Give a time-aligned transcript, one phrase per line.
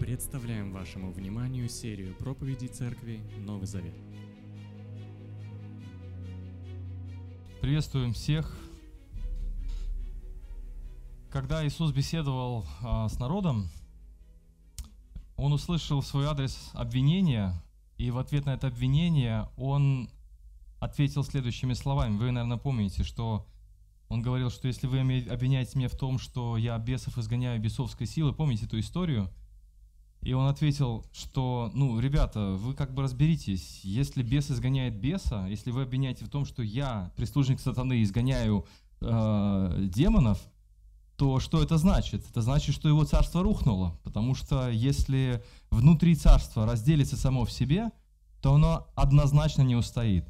[0.00, 3.94] Представляем вашему вниманию серию проповедей Церкви Новый Завет.
[7.60, 8.58] Приветствуем всех.
[11.30, 13.68] Когда Иисус беседовал а, с народом,
[15.36, 17.62] он услышал в свой адрес обвинение,
[17.98, 20.08] и в ответ на это обвинение он
[20.80, 22.16] ответил следующими словами.
[22.16, 23.46] Вы, наверное, помните, что
[24.08, 28.32] он говорил, что если вы обвиняете меня в том, что я бесов изгоняю бесовской силы,
[28.32, 29.30] помните эту историю?
[30.22, 35.70] И он ответил, что, ну, ребята, вы как бы разберитесь, если бес изгоняет беса, если
[35.70, 38.66] вы обвиняете в том, что я, прислужник сатаны, изгоняю
[39.00, 40.38] э, демонов,
[41.16, 42.28] то что это значит?
[42.28, 47.90] Это значит, что его царство рухнуло, потому что если внутри царства разделится само в себе,
[48.42, 50.26] то оно однозначно не устоит.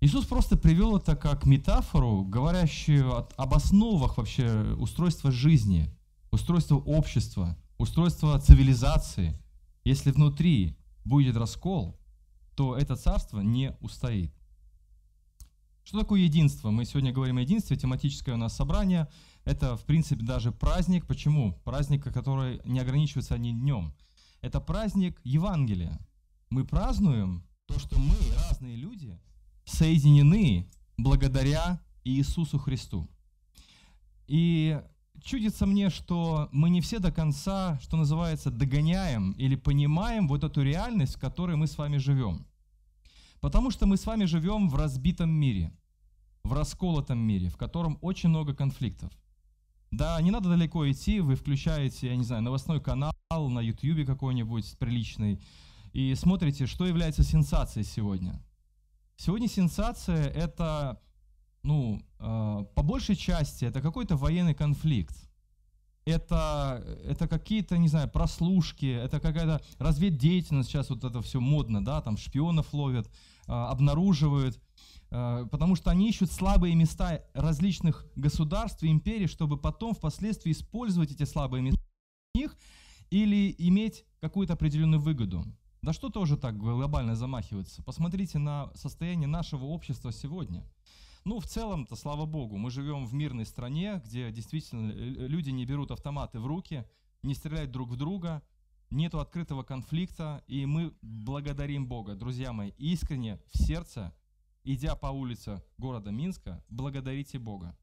[0.00, 5.92] Иисус просто привел это как метафору, говорящую об основах вообще устройства жизни,
[6.30, 9.40] устройства общества– устройство цивилизации,
[9.84, 11.98] если внутри будет раскол,
[12.54, 14.34] то это царство не устоит.
[15.84, 16.70] Что такое единство?
[16.70, 19.08] Мы сегодня говорим о единстве, тематическое у нас собрание.
[19.44, 21.06] Это, в принципе, даже праздник.
[21.06, 21.54] Почему?
[21.64, 23.94] Праздник, который не ограничивается одним днем.
[24.42, 25.98] Это праздник Евангелия.
[26.50, 29.18] Мы празднуем то, что мы, разные люди,
[29.64, 33.08] соединены благодаря Иисусу Христу.
[34.26, 34.78] И
[35.22, 40.62] чудится мне, что мы не все до конца, что называется, догоняем или понимаем вот эту
[40.62, 42.46] реальность, в которой мы с вами живем.
[43.40, 45.72] Потому что мы с вами живем в разбитом мире,
[46.42, 49.12] в расколотом мире, в котором очень много конфликтов.
[49.90, 54.76] Да, не надо далеко идти, вы включаете, я не знаю, новостной канал на YouTube какой-нибудь
[54.78, 55.40] приличный
[55.92, 58.42] и смотрите, что является сенсацией сегодня.
[59.16, 61.00] Сегодня сенсация– это
[61.68, 65.14] ну, э, по большей части это какой-то военный конфликт.
[66.06, 72.00] Это, это какие-то, не знаю, прослушки, это какая-то разведдеятельность, сейчас вот это все модно, да,
[72.00, 74.58] там шпионов ловят, э, обнаруживают,
[75.10, 81.12] э, потому что они ищут слабые места различных государств и империй, чтобы потом впоследствии использовать
[81.12, 81.82] эти слабые места
[82.34, 82.56] них
[83.10, 85.44] или иметь какую-то определенную выгоду.
[85.82, 87.82] Да что тоже так глобально замахиваться?
[87.82, 90.64] Посмотрите на состояние нашего общества сегодня–
[91.28, 95.90] ну, в целом-то, слава богу, мы живем в мирной стране, где действительно люди не берут
[95.90, 96.86] автоматы в руки,
[97.22, 98.42] не стреляют друг в друга,
[98.88, 102.14] нету открытого конфликта, и мы благодарим Бога.
[102.14, 104.14] Друзья мои, искренне в сердце,
[104.64, 107.76] идя по улице города Минска, благодарите Бога.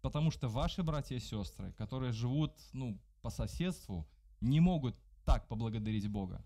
[0.00, 4.08] Потому что ваши братья и сестры, которые живут ну, по соседству,
[4.40, 4.96] не могут
[5.26, 6.42] так поблагодарить Бога.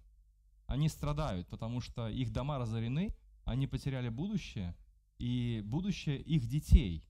[0.67, 4.75] Они страдают, потому что их дома разорены, они потеряли будущее–
[5.20, 7.04] и будущее их детей.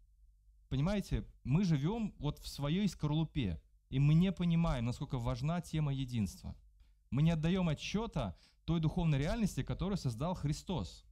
[0.68, 6.56] Понимаете, мы живем вот в своей скорлупе, и мы не понимаем, насколько важна тема единства.
[7.10, 11.04] Мы не отдаем отчета той духовной реальности, которую создал Христос.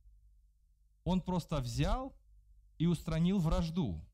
[1.04, 2.16] Он просто взял
[2.78, 4.04] и устранил вражду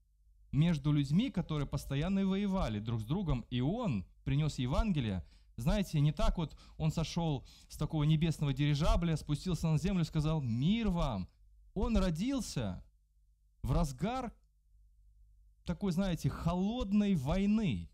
[0.53, 5.25] между людьми, которые постоянно воевали друг с другом, и Он принес Евангелие.
[5.56, 10.43] Знаете, не так вот Он сошел с такого небесного дирижабля, спустился на землю и сказал
[10.43, 11.28] «Мир вам!»
[11.75, 12.83] Он родился
[13.62, 14.33] в разгар
[15.65, 17.91] такой, знаете, холодной войны.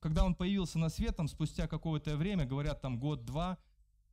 [0.00, 3.58] Когда он появился на свет, там, спустя какое-то время, говорят, там год-два,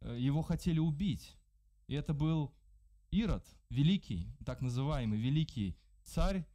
[0.02, 1.36] э, его хотели убить.
[1.88, 2.54] И это был
[3.12, 6.46] Ирод, великий, так называемый великий царь.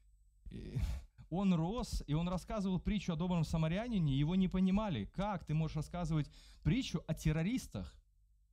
[1.31, 5.07] Он рос, и он рассказывал притчу о добром самарянине, его не понимали.
[5.07, 6.31] Как ты можешь рассказывать
[6.63, 7.93] притчу о террористах?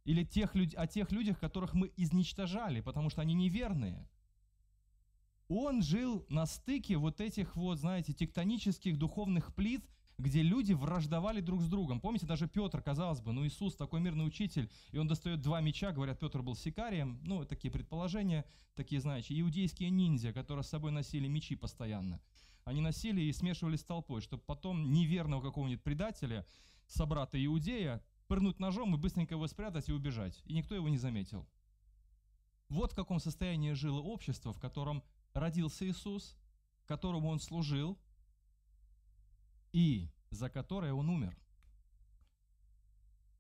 [0.04, 4.08] Или тех, о тех людях, которых мы изничтожали, потому что они неверные.
[5.48, 9.86] Он жил на стыке вот этих вот, знаете, тектонических духовных плит,
[10.18, 12.00] где люди враждовали друг с другом.
[12.00, 15.92] Помните, даже Петр, казалось бы, ну Иисус такой мирный учитель, и он достает два меча,
[15.92, 18.46] говорят, Петр был сикарием, ну, такие предположения,
[18.76, 22.22] такие, знаете, иудейские ниндзя, которые с собой носили мечи постоянно.
[22.64, 26.46] Они носили и смешивали с толпой, чтобы потом неверного какого-нибудь предателя,
[26.88, 30.42] собрата иудея, пырнуть ножом и быстренько его спрятать и убежать.
[30.46, 31.46] И никто его не заметил.
[32.70, 36.38] Вот в каком состоянии жило общество, в котором родился Иисус,
[36.86, 38.00] которому Он служил
[39.74, 41.38] и за которое Он умер.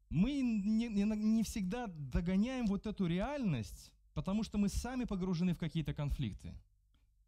[0.10, 5.58] Мы не, не, не всегда догоняем вот эту реальность, потому что мы сами погружены в
[5.58, 6.54] какие-то конфликты.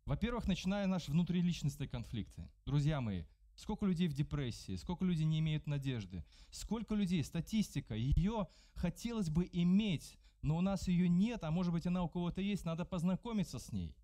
[0.04, 2.46] Во-первых, начиная наши внутриличностные конфликты.
[2.66, 3.24] Друзья мои,
[3.56, 9.48] Сколько людей в депрессии, сколько людей не имеют надежды, сколько людей, статистика, ее хотелось бы
[9.52, 13.60] иметь, но у нас ее нет, а может быть она у кого-то есть, надо познакомиться
[13.60, 13.96] с ней.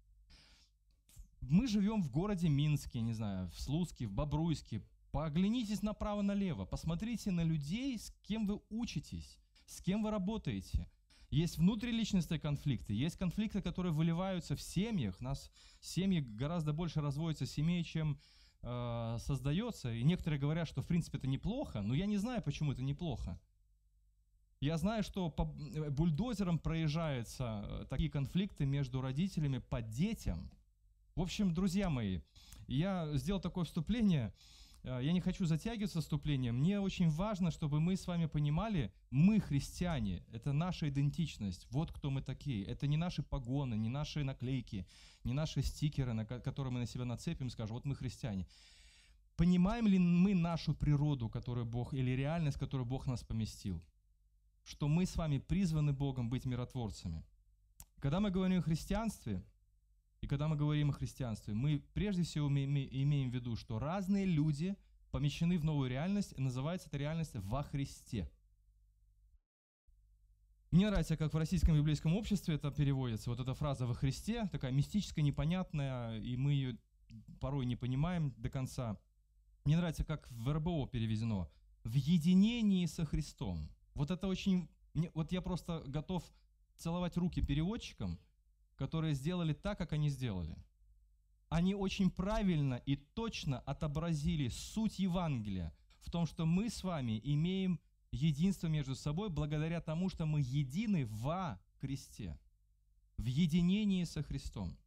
[1.41, 7.41] Мы живем в городе Минске, не знаю, в Слуцке, в Бобруйске, Поглянитесь направо-налево, посмотрите на
[7.41, 10.87] людей, с кем вы учитесь, с кем вы работаете.
[11.31, 15.15] Есть внутриличностные конфликты, есть конфликты, которые выливаются в семьях.
[15.19, 18.19] У нас семьи гораздо больше разводятся семей, чем
[18.61, 19.91] э, создается.
[19.93, 23.39] И некоторые говорят, что в принципе это неплохо, но я не знаю, почему это неплохо.
[24.61, 30.51] Я знаю, что по бульдозерам проезжаются э, такие конфликты между родителями по детям.
[31.15, 32.19] В общем, друзья мои,
[32.67, 34.33] я сделал такое вступление.
[34.83, 36.59] Э, я не хочу затягиваться вступлением.
[36.59, 41.67] Мне очень важно, чтобы мы с вами понимали, мы христиане, это наша идентичность.
[41.71, 42.65] Вот кто мы такие.
[42.65, 44.85] Это не наши погоны, не наши наклейки,
[45.23, 48.47] не наши стикеры, на которые мы на себя нацепим скажем, вот мы христиане.
[49.35, 53.81] Понимаем ли мы нашу природу, которую Бог, или реальность, в которую Бог нас поместил?
[54.65, 57.23] Что мы с вами призваны Богом быть миротворцами.
[57.99, 59.41] Когда мы говорим о христианстве,
[60.21, 64.75] и когда мы говорим о христианстве, мы прежде всего имеем в виду, что разные люди
[65.11, 68.29] помещены в новую реальность, и называется эта реальность во Христе.
[70.71, 73.31] Мне нравится, как в российском библейском обществе это переводится.
[73.31, 76.77] Вот эта фраза «во Христе», такая мистическая, непонятная, и мы ее
[77.39, 78.97] порой не понимаем до конца.
[79.65, 81.49] Мне нравится, как в РБО переведено.
[81.83, 83.71] «В единении со Христом».
[83.95, 84.69] Вот это очень...
[85.15, 86.23] Вот я просто готов
[86.75, 88.19] целовать руки переводчикам,
[88.79, 90.57] которые сделали так, как они сделали.
[91.49, 97.81] Они очень правильно и точно отобразили суть Евангелия в том, что мы с вами имеем
[98.11, 102.39] единство между собой благодаря тому, что мы едины во Христе,
[103.17, 104.77] в единении со Христом.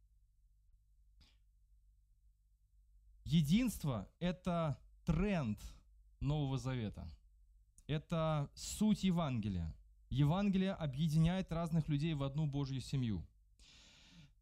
[3.25, 4.75] Единство– это
[5.05, 5.59] тренд
[6.19, 7.07] Нового Завета.
[7.85, 9.71] Это суть Евангелия.
[10.09, 13.23] Евангелие объединяет разных людей в одну Божью семью–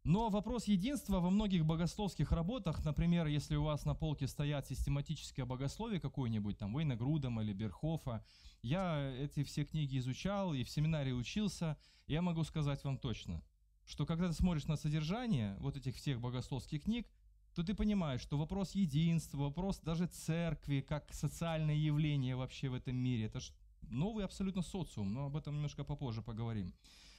[0.04, 5.46] но вопрос единства во многих богословских работах, например, если у вас на полке стоят систематическое
[5.46, 8.24] богословие какое-нибудь, там, Вейна Грудом или Берхофа,
[8.62, 11.76] я эти все книги изучал и в семинаре учился,
[12.08, 13.42] я могу сказать вам точно,
[13.84, 17.06] что когда ты смотришь на содержание вот этих всех богословских книг,
[17.54, 22.96] то ты понимаешь, что вопрос единства, вопрос даже церкви как социальное явление вообще в этом
[22.96, 23.52] мире, это же
[23.82, 26.74] новый абсолютно социум, но об этом немножко попозже поговорим.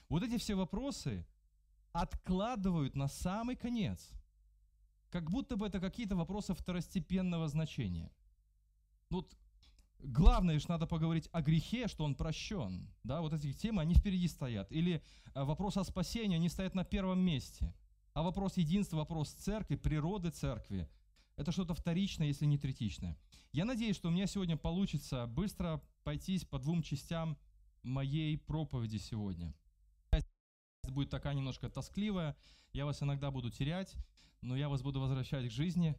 [0.10, 1.26] Вот эти все вопросы,
[1.94, 4.12] откладывают на самый конец.
[5.10, 8.12] Как будто бы это какие-то вопросы второстепенного значения.
[9.10, 9.38] Ну, вот
[10.00, 12.90] главное, что надо поговорить о грехе, что он прощен.
[13.04, 14.72] Да, вот эти темы, они впереди стоят.
[14.72, 15.04] Или
[15.36, 17.74] э, вопрос о спасении, они стоят на первом месте.
[18.14, 20.90] А вопрос единства, вопрос церкви, природы церкви,
[21.36, 23.18] это что-то вторичное, если не третичное.
[23.52, 27.38] Я надеюсь, что у меня сегодня получится быстро пойтись по двум частям
[27.84, 29.54] моей проповеди сегодня
[30.94, 32.38] будет такая немножко тоскливая,
[32.72, 33.96] я вас иногда буду терять,
[34.42, 35.98] но я вас буду возвращать к жизни.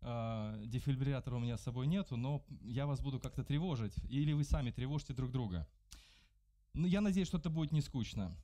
[0.00, 4.44] А, дефибриллятора у меня с собой нету, но я вас буду как-то тревожить, или вы
[4.44, 5.68] сами тревожите друг друга.
[6.74, 8.36] Но я надеюсь, что это будет не скучно.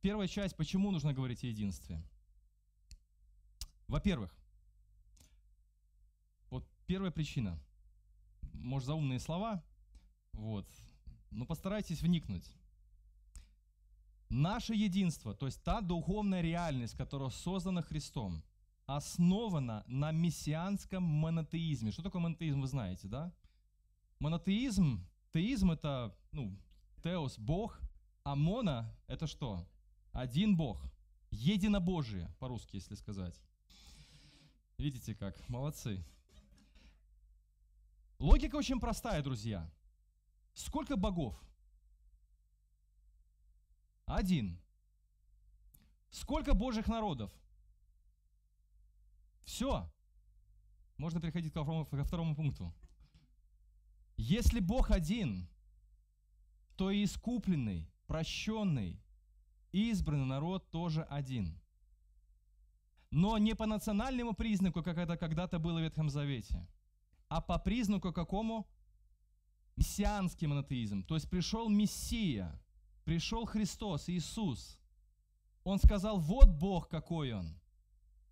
[0.00, 2.02] Первая часть, почему нужно говорить о единстве.
[3.86, 4.34] Во-первых,
[6.48, 7.58] вот первая причина.
[8.54, 9.62] Может, за умные слова,
[10.32, 10.66] вот,
[11.30, 12.50] но постарайтесь вникнуть.
[14.30, 18.44] Наше единство, то есть та духовная реальность, которая создана Христом,
[18.86, 21.90] основана на мессианском монотеизме.
[21.90, 23.32] Что такое монотеизм, вы знаете, да?
[24.20, 26.56] Монотеизм, теизм это, ну,
[27.02, 27.80] теос– Бог,
[28.22, 29.66] а моно– это что?
[30.12, 30.80] Один Бог.
[31.32, 33.34] Единобожие, по-русски, если сказать.
[34.78, 35.36] Видите как?
[35.48, 36.04] Молодцы.
[38.20, 39.68] Логика очень простая, друзья.
[40.54, 41.34] Сколько богов?
[44.10, 44.58] Один.
[46.10, 47.30] Сколько Божьих народов?
[49.44, 49.88] Все.
[50.96, 52.74] Можно переходить ко второму, ко второму пункту.
[54.16, 55.48] Если Бог один,
[56.76, 59.00] то и искупленный, прощенный,
[59.70, 61.60] избранный народ тоже один.
[63.10, 66.66] Но не по национальному признаку, как это когда-то было в Ветхом Завете,
[67.28, 68.66] а по признаку какому?
[69.76, 71.04] Мессианский монотеизм.
[71.04, 72.60] То есть пришел Мессия,
[73.10, 74.78] пришел Христос, Иисус.
[75.64, 77.60] Он сказал, вот Бог какой Он.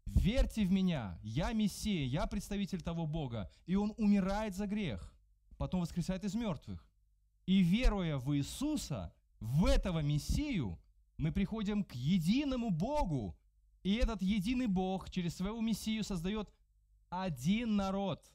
[0.07, 3.51] Верьте в меня, я Мессия, я представитель того Бога.
[3.67, 5.13] И Он умирает за грех,
[5.57, 6.87] потом воскресает из мертвых.
[7.45, 10.79] И веруя в Иисуса, в этого Мессию,
[11.17, 13.37] мы приходим к единому Богу.
[13.83, 16.55] И этот единый Бог через своего Мессию создает
[17.09, 18.33] один народ.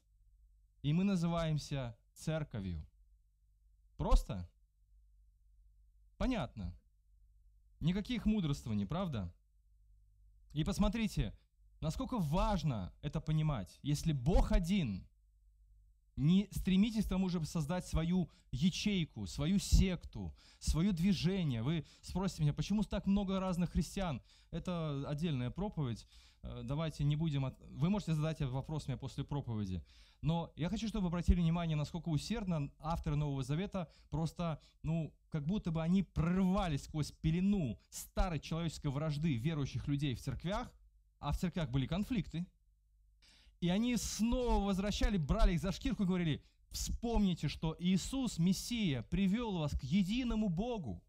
[0.82, 2.86] И мы называемся церковью.
[3.96, 4.50] Просто?
[6.18, 6.76] Понятно.
[7.80, 9.34] Никаких мудрствований, правда?
[10.54, 11.38] И посмотрите,
[11.82, 13.80] насколько важно это понимать.
[13.84, 15.08] Если Бог один,
[16.16, 21.64] Не стремитесь к тому, чтобы создать свою ячейку, свою секту, свое движение.
[21.64, 24.22] Вы спросите меня, почему так много разных христиан?
[24.52, 26.06] Это отдельная проповедь.
[26.44, 27.46] Э, давайте не будем...
[27.46, 27.60] От...
[27.72, 29.84] Вы можете задать этот вопрос мне после проповеди.
[30.24, 35.46] Но я хочу, чтобы вы обратили внимание, насколько усердно авторы Нового Завета просто, ну, как
[35.46, 40.72] будто бы они прорывались сквозь пелену старой человеческой вражды верующих людей в церквях,
[41.20, 42.48] а в церквях были конфликты,
[43.60, 49.58] и они снова возвращали, брали их за шкирку и говорили, вспомните, что Иисус, Мессия, привел
[49.58, 51.04] вас к единому Богу.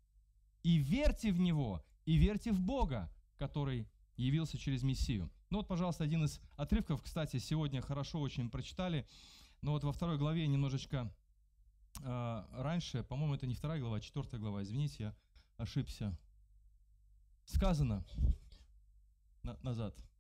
[0.65, 5.31] И верьте в Него, и верьте в Бога, который явился через Мессию.
[5.51, 9.07] Ну вот, пожалуйста, один из отрывков, кстати, сегодня хорошо очень прочитали,
[9.63, 11.13] но вот во второй главе немножечко
[12.03, 15.17] э, раньше, по-моему, это не вторая глава, а четвертая глава, извините, я
[15.57, 16.17] ошибся.
[17.45, 18.05] Сказано
[19.43, 19.97] на, назад–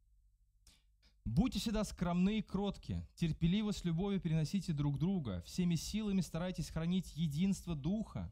[1.24, 7.16] Будьте всегда скромны и кротки, терпеливо с любовью переносите друг друга, всеми силами старайтесь хранить
[7.16, 8.30] единство Духа,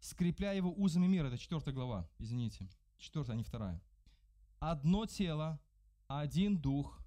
[0.00, 1.28] скрепляя его узами мира.
[1.28, 2.68] Это четвертая глава, извините.
[2.98, 3.80] Четвертая, а не вторая.
[4.58, 5.60] Одно тело,
[6.20, 7.00] один Дух,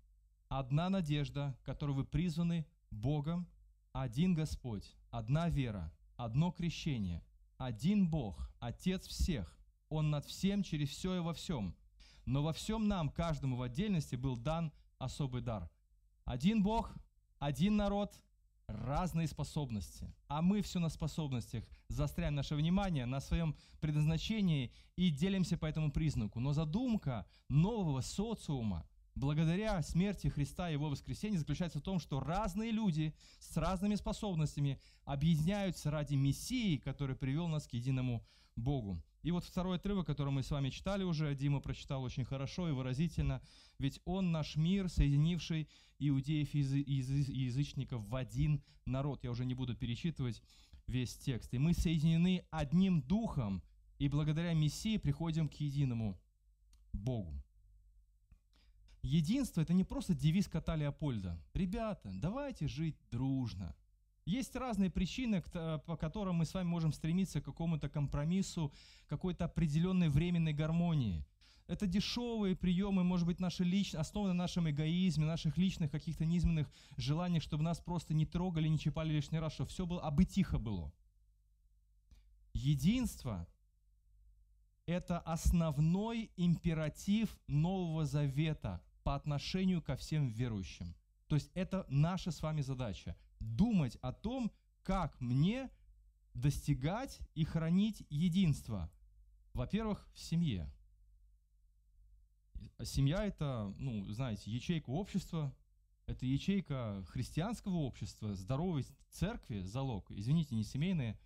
[0.48, 3.48] одна надежда, которой вы призваны Богом,
[3.92, 7.24] один Господь, одна вера, одно крещение,
[7.58, 9.60] один Бог, Отец всех,
[9.90, 11.76] Он над всем, через все и во всем.
[12.26, 15.70] Но во всем нам, каждому в отдельности, был дан– особый дар.
[16.24, 16.92] Один Бог,
[17.38, 18.20] один народ,
[18.68, 20.12] разные способности.
[20.28, 25.92] А мы все на способностях заостряем наше внимание на своем предназначении и делимся по этому
[25.92, 26.40] признаку.
[26.40, 32.72] Но задумка нового социума, благодаря смерти Христа и Его воскресения, заключается в том, что разные
[32.72, 39.02] люди с разными способностями объединяются ради Мессии, который привел нас к единому Богу.
[39.24, 42.74] И вот второй отрывок, который мы с вами читали уже, Дима прочитал очень хорошо и
[42.74, 43.42] выразительно,
[43.80, 45.68] ведь он наш мир, соединивший
[45.98, 49.24] иудеев и язычников в один народ.
[49.24, 50.44] Я уже не буду перечитывать
[50.86, 51.54] весь текст.
[51.54, 53.64] И мы соединены одним духом,
[53.98, 56.20] и благодаря Мессии приходим к единому
[56.94, 57.42] Богу.
[59.06, 61.40] Единство– это не просто девиз кота Леопольда.
[61.54, 63.76] Ребята, давайте жить дружно–
[64.26, 65.44] есть разные причины,
[65.86, 68.74] по которым мы с вами можем стремиться к какому-то компромиссу,
[69.08, 71.24] какой-то определенной временной гармонии.
[71.68, 76.68] Это дешевые приемы, может быть, наши личные, основаны на нашем эгоизме, наших личных каких-то низменных
[76.98, 80.26] желаниях, чтобы нас просто не трогали, не чипали лишний раз, чтобы все было, а бы
[80.26, 80.92] тихо было.
[82.54, 83.48] Единство–
[84.88, 90.96] это основной императив Нового Завета по отношению ко всем верующим.
[91.28, 95.70] То есть это наша с вами задача думать о том, как мне
[96.34, 98.92] достигать и хранить единство.
[99.54, 100.74] Во-первых, в семье.
[102.84, 105.56] Семья– это, ну, знаете, ячейка общества,
[106.08, 110.10] это ячейка христианского общества, здоровой церкви, залог.
[110.10, 111.20] Извините, не семейные,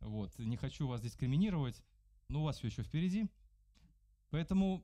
[0.00, 1.84] вот, не хочу вас дискриминировать,
[2.28, 3.28] но у вас все еще впереди.
[4.30, 4.82] Поэтому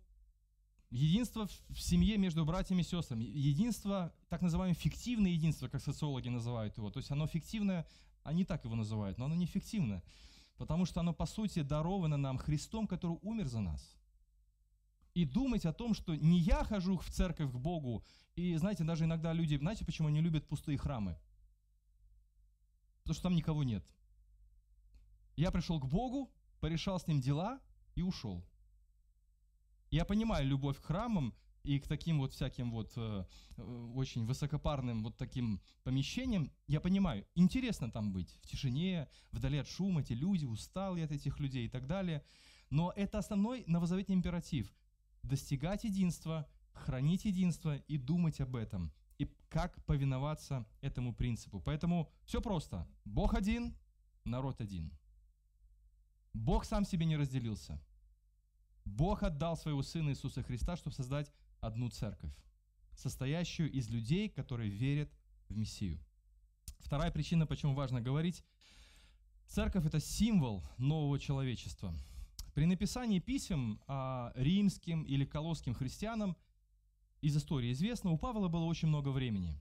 [0.93, 3.25] Единство в семье между братьями и сестрами.
[3.25, 6.91] Единство, так называемое фиктивное единство, как социологи называют его.
[6.91, 7.87] То есть оно фиктивное,
[8.25, 10.03] они так его называют, но оно не фиктивное.
[10.59, 13.97] Потому что оно, по сути, даровано нам Христом, который умер за нас.
[15.15, 19.05] И думать о том, что не я хожу в церковь к Богу, и, знаете, даже
[19.05, 21.19] иногда люди, знаете, почему они любят пустые храмы?
[23.01, 23.83] Потому что там никого нет.
[25.37, 26.31] Я пришел к Богу,
[26.61, 27.63] порешал с ним дела
[27.95, 28.45] и ушел.
[29.93, 31.35] Я понимаю любовь к храмам
[31.65, 33.27] и к таким вот всяким вот э,
[33.59, 33.63] э,
[33.95, 36.51] очень высокопарным вот таким помещениям.
[36.67, 41.13] Я понимаю, интересно там быть, в тишине, вдали от шума, эти люди, устал я от
[41.13, 42.25] этих людей и так далее.
[42.71, 44.75] Но это основной новозаветный императив.
[45.23, 48.95] Достигать единства, хранить единство и думать об этом.
[49.19, 51.61] И как повиноваться этому принципу.
[51.61, 52.89] Поэтому все просто.
[53.05, 53.77] Бог один,
[54.25, 54.91] народ один.
[56.33, 57.79] Бог сам себе не разделился.
[58.85, 62.35] Бог отдал своего Сына Иисуса Христа, чтобы создать одну церковь,
[62.95, 65.11] состоящую из людей, которые верят
[65.49, 65.99] в Мессию.
[66.81, 68.45] Вторая причина, почему важно говорить,
[69.47, 71.95] церковь– это символ нового человечества.
[72.55, 76.37] При написании писем а, римским или колосским христианам
[77.23, 79.59] из истории известно, у Павла было очень много времени.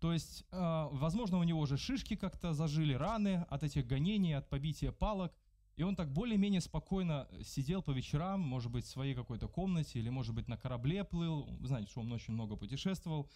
[0.00, 4.48] То есть, а, возможно, у него уже шишки как-то зажили, раны от этих гонений, от
[4.48, 5.34] побития палок.
[5.76, 9.98] И он так более-менее спокойно э, сидел по вечерам, может быть, в своей какой-то комнате
[9.98, 11.46] или, может быть, на корабле плыл.
[11.58, 13.28] Вы знаете, что он очень много путешествовал.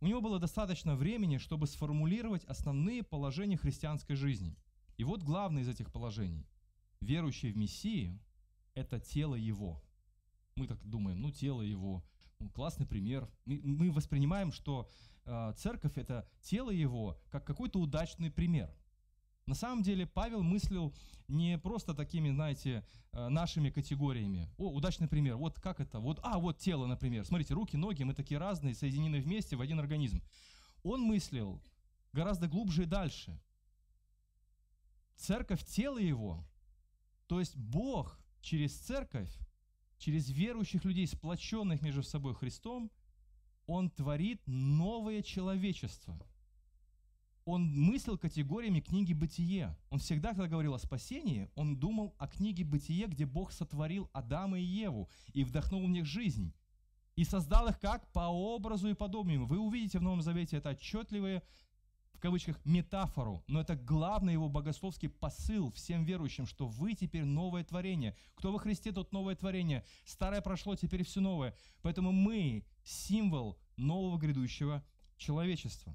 [0.00, 4.56] У него было достаточно времени, чтобы сформулировать основные положения христианской жизни.
[4.96, 6.46] И вот главное из этих положений.
[7.00, 8.18] Верующий в Мессию–
[8.74, 9.82] это тело Его.
[10.56, 12.02] Мы так думаем, ну тело Его,
[12.38, 13.28] ну, классный пример.
[13.44, 14.88] Мы, мы воспринимаем, что
[15.24, 18.70] э, церковь это тело его, как какой-то удачный пример.
[19.46, 20.94] На самом деле Павел мыслил
[21.28, 24.48] не просто такими, знаете, э, нашими категориями.
[24.56, 25.36] О, удачный пример.
[25.36, 26.00] Вот как это?
[26.00, 27.26] Вот, а, вот тело, например.
[27.26, 30.22] Смотрите, руки, ноги, мы такие разные, соединены вместе в один организм.
[30.82, 31.62] Он мыслил
[32.12, 33.38] гораздо глубже и дальше.
[35.16, 36.44] Церковь– тело его.
[37.26, 39.30] То есть Бог через церковь,
[39.98, 42.90] через верующих людей, сплоченных между собой Христом,
[43.66, 46.18] Он творит новое человечество.
[47.44, 49.76] Он мыслил категориями книги «Бытие».
[49.90, 54.58] Он всегда, когда говорил о спасении, он думал о книге «Бытие», где Бог сотворил Адама
[54.58, 56.54] и Еву и вдохнул в них жизнь.
[57.16, 58.10] И создал их как?
[58.12, 59.44] По образу и подобию.
[59.46, 61.42] Вы увидите в Новом Завете это отчетливые
[62.14, 67.64] в кавычках, метафору, но это главный его богословский посыл всем верующим, что вы теперь новое
[67.64, 68.16] творение.
[68.36, 69.84] Кто во Христе, тот новое творение.
[70.06, 71.54] Старое прошло, теперь все новое.
[71.82, 74.82] Поэтому мы символ нового грядущего
[75.18, 75.94] человечества.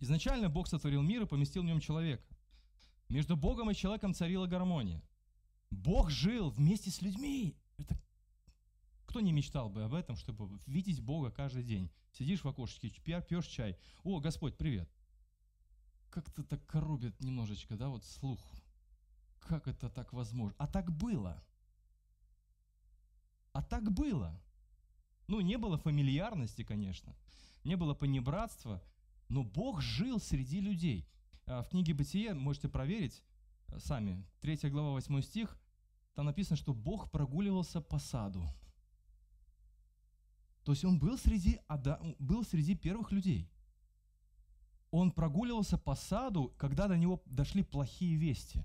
[0.00, 2.24] Изначально Бог сотворил мир и поместил в нем человека.
[3.08, 5.02] Между Богом и человеком царила гармония.
[5.70, 7.56] Бог жил вместе с людьми.
[7.78, 7.96] Это
[9.06, 11.90] кто не мечтал бы об этом, чтобы видеть Бога каждый день?
[12.12, 13.76] Сидишь в окошечке, пьешь чай.
[14.02, 14.90] О, Господь, привет.
[16.10, 18.40] Как-то так коробит немножечко, да, вот слух.
[19.40, 20.56] Как это так возможно?
[20.58, 21.44] А так было.
[23.52, 24.40] А так было.
[25.28, 27.14] Ну, не было фамильярности, конечно.
[27.62, 28.82] Не было понебратства.
[29.34, 31.08] Но Бог жил среди людей.
[31.46, 33.24] А в книге «Бытие» можете проверить
[33.66, 34.24] э, сами.
[34.42, 35.58] 3 глава, 8 стих.
[36.14, 38.44] Там написано, что Бог прогуливался по саду.
[40.62, 41.58] То есть он был среди,
[42.20, 43.50] был среди первых людей.
[44.92, 48.64] Он прогуливался по саду, когда до него дошли плохие вести.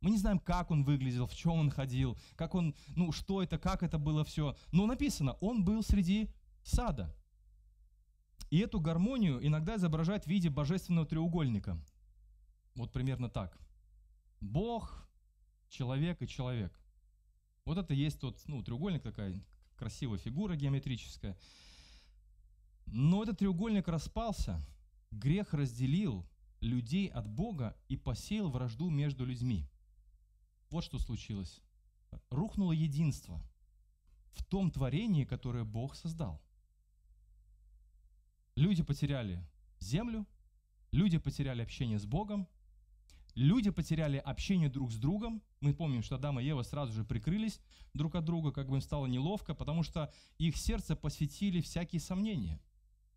[0.00, 3.56] Мы не знаем, как он выглядел, в чем он ходил, как он, ну, что это,
[3.56, 4.56] как это было все.
[4.72, 6.28] Но написано, он был среди
[6.64, 7.14] сада.
[8.50, 11.78] И эту гармонию иногда изображают в виде божественного треугольника.
[12.74, 13.58] Вот примерно так.
[14.40, 15.08] Бог,
[15.68, 16.72] человек и человек.
[17.64, 19.42] Вот это есть тот ну, треугольник такая,
[19.76, 21.36] красивая фигура геометрическая.
[22.86, 24.60] Но этот треугольник распался,
[25.10, 26.24] грех разделил
[26.60, 29.68] людей от Бога и посеял вражду между людьми.
[30.70, 31.60] Вот что случилось.
[32.30, 33.42] Рухнуло единство
[34.32, 36.40] в том творении, которое Бог создал.
[38.56, 39.46] Люди потеряли
[39.78, 40.26] землю,
[40.90, 42.48] люди потеряли общение с Богом,
[43.36, 45.42] Люди потеряли общение друг с другом.
[45.60, 47.60] Мы помним, что Адам и Ева сразу же прикрылись
[47.92, 52.58] друг от друга, как бы им стало неловко, потому что их сердце посвятили всякие сомнения.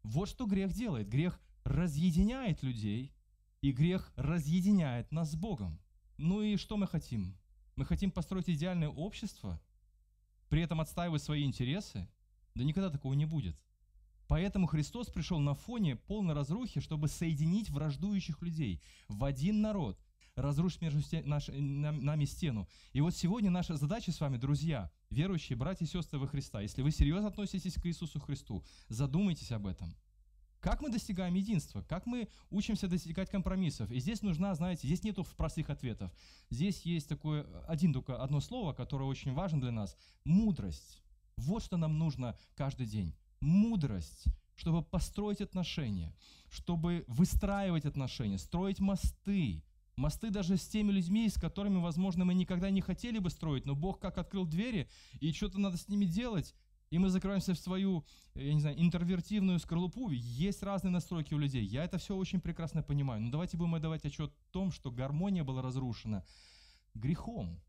[0.04, 1.08] Вот что грех делает.
[1.08, 3.14] Грех разъединяет людей,
[3.62, 5.80] и грех разъединяет нас с Богом.
[6.18, 7.38] Ну и что мы хотим?
[7.78, 9.62] Мы хотим построить идеальное общество,
[10.50, 12.10] при этом отстаивать свои интересы?
[12.56, 13.58] Да никогда такого не будет.
[14.30, 20.00] Поэтому Христос пришел на фоне полной разрухи, чтобы соединить враждующих людей в один народ–
[20.36, 22.70] разрушить между стен, наш, нами стену.
[22.94, 26.84] И вот сегодня наша задача с вами, друзья, верующие, братья и сестры во Христа, если
[26.84, 29.96] вы серьезно относитесь к Иисусу Христу, задумайтесь об этом.
[30.60, 31.82] Как мы достигаем единства?
[31.82, 33.90] Как мы учимся достигать компромиссов?
[33.92, 36.12] И здесь нужна, знаете, здесь нету простых ответов.
[36.52, 39.98] Здесь есть такое, один только одно слово, которое очень важно для нас.
[40.24, 41.02] Мудрость.
[41.36, 43.16] Вот что нам нужно каждый день.
[43.40, 44.26] Мудрость
[44.60, 46.14] чтобы построить отношения,
[46.50, 49.64] чтобы выстраивать отношения, строить мосты,
[50.00, 53.76] Мосты даже с теми людьми, с которыми, возможно, мы никогда не хотели бы строить, но
[53.76, 56.56] Бог как открыл двери, и что-то надо с ними делать,
[56.90, 60.10] и мы закрываемся в свою, я не знаю, интровертивную скорлупу.
[60.10, 61.66] Есть разные настройки у людей.
[61.66, 63.22] Я это все очень прекрасно понимаю.
[63.22, 66.26] Но давайте будем отдавать отчет о том, что гармония была разрушена
[66.94, 67.62] грехом.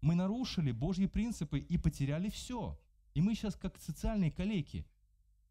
[0.00, 2.78] Мы нарушили Божьи принципы и потеряли все.
[3.14, 4.86] И мы сейчас как социальные калеки.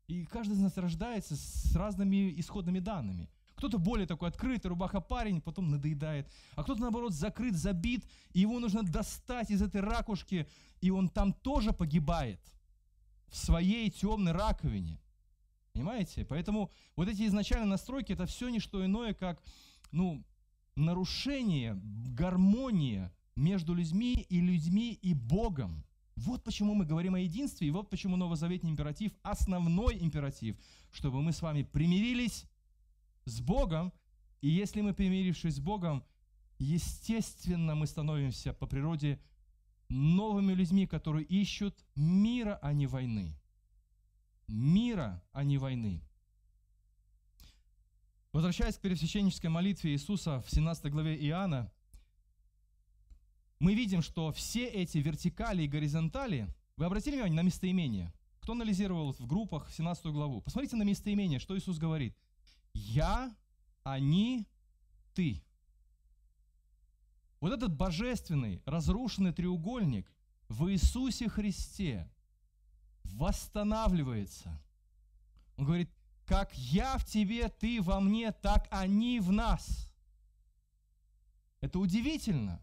[0.07, 5.41] И каждый из нас рождается с разными исходными данными– кто-то более такой открытый, рубаха парень,
[5.41, 6.31] потом надоедает.
[6.55, 10.47] А кто-то, наоборот, закрыт, забит, и его нужно достать из этой ракушки,
[10.79, 12.39] и он там тоже погибает
[13.27, 15.01] в своей темной раковине.
[15.73, 16.23] Понимаете?
[16.23, 19.43] Поэтому вот эти изначальные настройки, это все не что иное, как
[19.91, 20.23] ну,
[20.75, 25.83] нарушение гармонии между людьми и людьми и Богом.
[26.25, 30.58] Вот почему мы говорим о единстве, и вот почему новозаветный императив, основной императив,
[30.91, 32.45] чтобы мы с вами примирились
[33.23, 33.93] с Богом,
[34.41, 36.03] и если мы, примирившись с Богом,
[36.58, 39.17] естественно, мы становимся по природе
[39.88, 43.39] новыми людьми, которые ищут мира, а не войны.
[44.47, 46.03] Мира, а не войны.
[48.34, 51.71] Возвращаясь к первосвященнической молитве Иисуса в 17 главе Иоанна,
[53.59, 58.13] мы видим, что все эти вертикали и горизонтали, вы обратили внимание на местоимение?
[58.39, 60.41] Кто анализировал в группах 17 главу?
[60.41, 62.15] Посмотрите на местоимение, что Иисус говорит.
[62.73, 63.35] «Я,
[63.83, 64.47] они,
[65.13, 65.43] ты».
[67.41, 70.11] Вот этот божественный, разрушенный треугольник
[70.47, 72.09] в Иисусе Христе
[73.03, 74.61] восстанавливается.
[75.57, 75.89] Он говорит,
[76.25, 79.89] как я в тебе, ты во мне, так они в нас.
[81.61, 82.61] Это удивительно.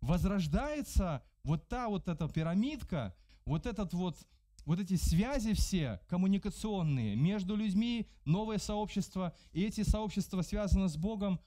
[0.00, 4.16] Возрождается вот та вот эта пирамидка, вот этот вот
[4.64, 11.40] вот эти связи все коммуникационные между людьми, новое сообщество, и эти сообщества связаны с Богом,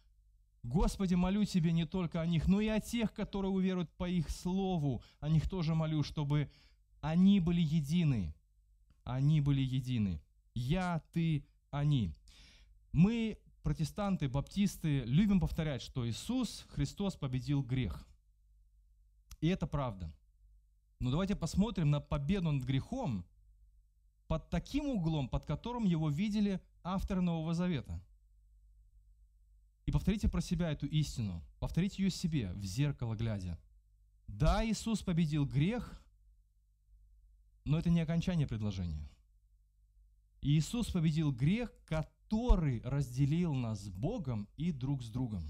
[0.64, 4.30] Господи, молю Тебе не только о них, но и о тех, которые уверуют по их
[4.30, 5.02] слову.
[5.20, 6.52] О них тоже молю, чтобы
[7.00, 8.34] они были едины.
[9.04, 10.22] Они были едины.
[10.54, 12.14] Я, ты, они.
[12.92, 18.08] Мы, протестанты, баптисты, любим повторять, что Иисус Христос победил грех.
[19.42, 20.14] И это правда.
[21.00, 23.26] Но давайте посмотрим на победу над грехом
[24.28, 28.02] под таким углом, под которым его видели авторы Нового Завета–
[29.86, 31.44] и повторите про себя эту истину.
[31.60, 33.60] Повторите ее себе, в зеркало глядя.
[34.28, 36.02] Да, Иисус победил грех,
[37.66, 39.10] но это не окончание предложения.
[40.42, 45.44] Иисус победил грех, который разделил нас с Богом и друг с другом.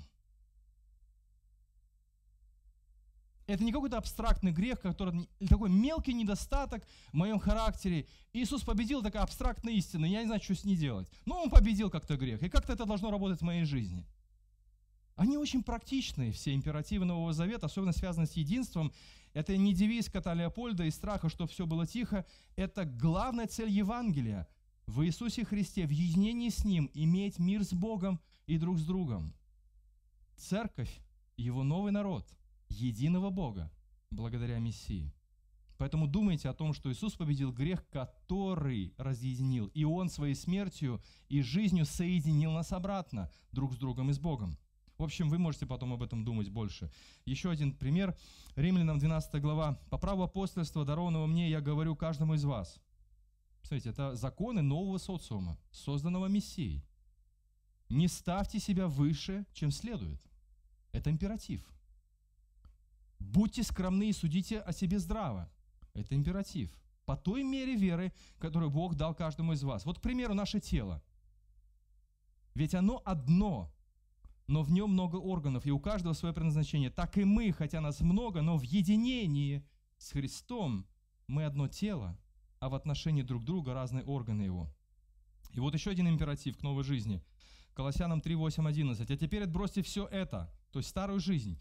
[3.51, 8.07] Это не какой-то абстрактный грех, который такой мелкий недостаток в моем характере.
[8.33, 11.09] Иисус победил такая абстрактная истина, я не знаю, что с ней делать.
[11.25, 14.05] Но Он победил как-то грех, и как-то это должно работать в моей жизни–
[15.21, 18.91] они очень практичные, все императивы Нового Завета, особенно связанные с единством.
[19.33, 22.25] Это не девиз кота Леопольда и страха, что все было тихо.
[22.55, 24.47] Это главная цель Евангелия
[24.87, 29.35] в Иисусе Христе, в единении с Ним, иметь мир с Богом и друг с другом.
[30.37, 30.91] Церковь,
[31.37, 32.27] его новый народ,
[32.71, 33.71] единого Бога,
[34.10, 35.13] благодаря Мессии.
[35.77, 39.65] Поэтому думайте о том, что Иисус победил грех, который разъединил.
[39.73, 44.60] И Он своей смертью и жизнью соединил нас обратно друг с другом и с Богом.
[44.99, 46.91] В общем, вы можете потом об этом думать больше.
[47.25, 48.15] Еще один пример.
[48.55, 49.79] Римлянам 12 глава.
[49.89, 52.79] «По праву апостольства, дарованного мне, я говорю каждому из вас».
[53.63, 56.86] Смотрите, это законы нового социума, созданного Мессией.
[57.89, 60.21] Не ставьте себя выше, чем следует.
[60.91, 61.65] Это императив.
[63.21, 65.49] Будьте скромны и судите о себе здраво.
[65.93, 66.71] Это императив.
[67.05, 69.86] По той мере веры, которую Бог дал каждому из вас.
[69.86, 71.01] Вот, к примеру, наше тело.
[72.53, 73.71] Ведь оно одно,
[74.47, 76.89] но в нем много органов, и у каждого свое предназначение.
[76.89, 79.65] Так и мы, хотя нас много, но в единении
[79.97, 80.86] с Христом
[81.27, 82.17] мы одно тело,
[82.60, 84.73] а в отношении друг друга разные органы его.
[85.51, 87.21] И вот еще один императив к новой жизни.
[87.73, 89.10] Колоссянам 3, 8, 11.
[89.10, 91.57] «А теперь отбросьте все это, то есть старую жизнь,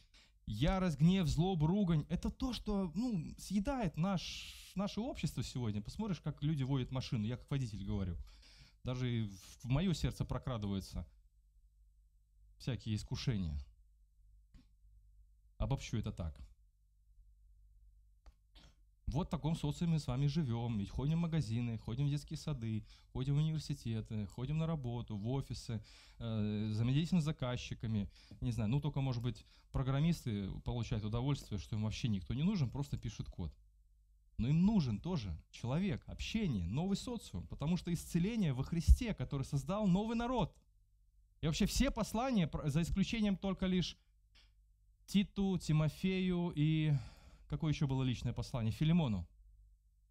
[0.47, 2.07] ярость, гнев, злобу, ругань.
[2.09, 5.81] Это то, что ну, съедает наш, наше общество сегодня.
[5.81, 8.17] Посмотришь, как люди водят машину, я как водитель говорю.
[8.85, 9.29] Даже
[9.63, 11.07] в мое сердце прокрадывается–
[12.61, 13.59] всякие искушения.
[15.57, 16.39] Обобщу это так.
[19.11, 22.37] Вот в таком социуме мы с вами живем, ведь ходим в магазины, ходим в детские
[22.37, 25.83] сады, ходим в университеты, ходим на работу, в офисы,
[26.19, 28.09] э, с заказчиками.
[28.41, 32.71] Не знаю, ну только, может быть, программисты получают удовольствие, что им вообще никто не нужен,
[32.71, 33.53] просто пишут код.
[34.39, 39.87] Но им нужен тоже человек, общение, новый социум, потому что исцеление во Христе, который создал
[39.87, 40.55] новый народ–
[41.41, 43.97] и вообще все послания, за исключением только лишь
[45.07, 46.93] Титу, Тимофею и
[47.51, 48.73] какое еще было личное послание?
[48.73, 49.29] Филимону.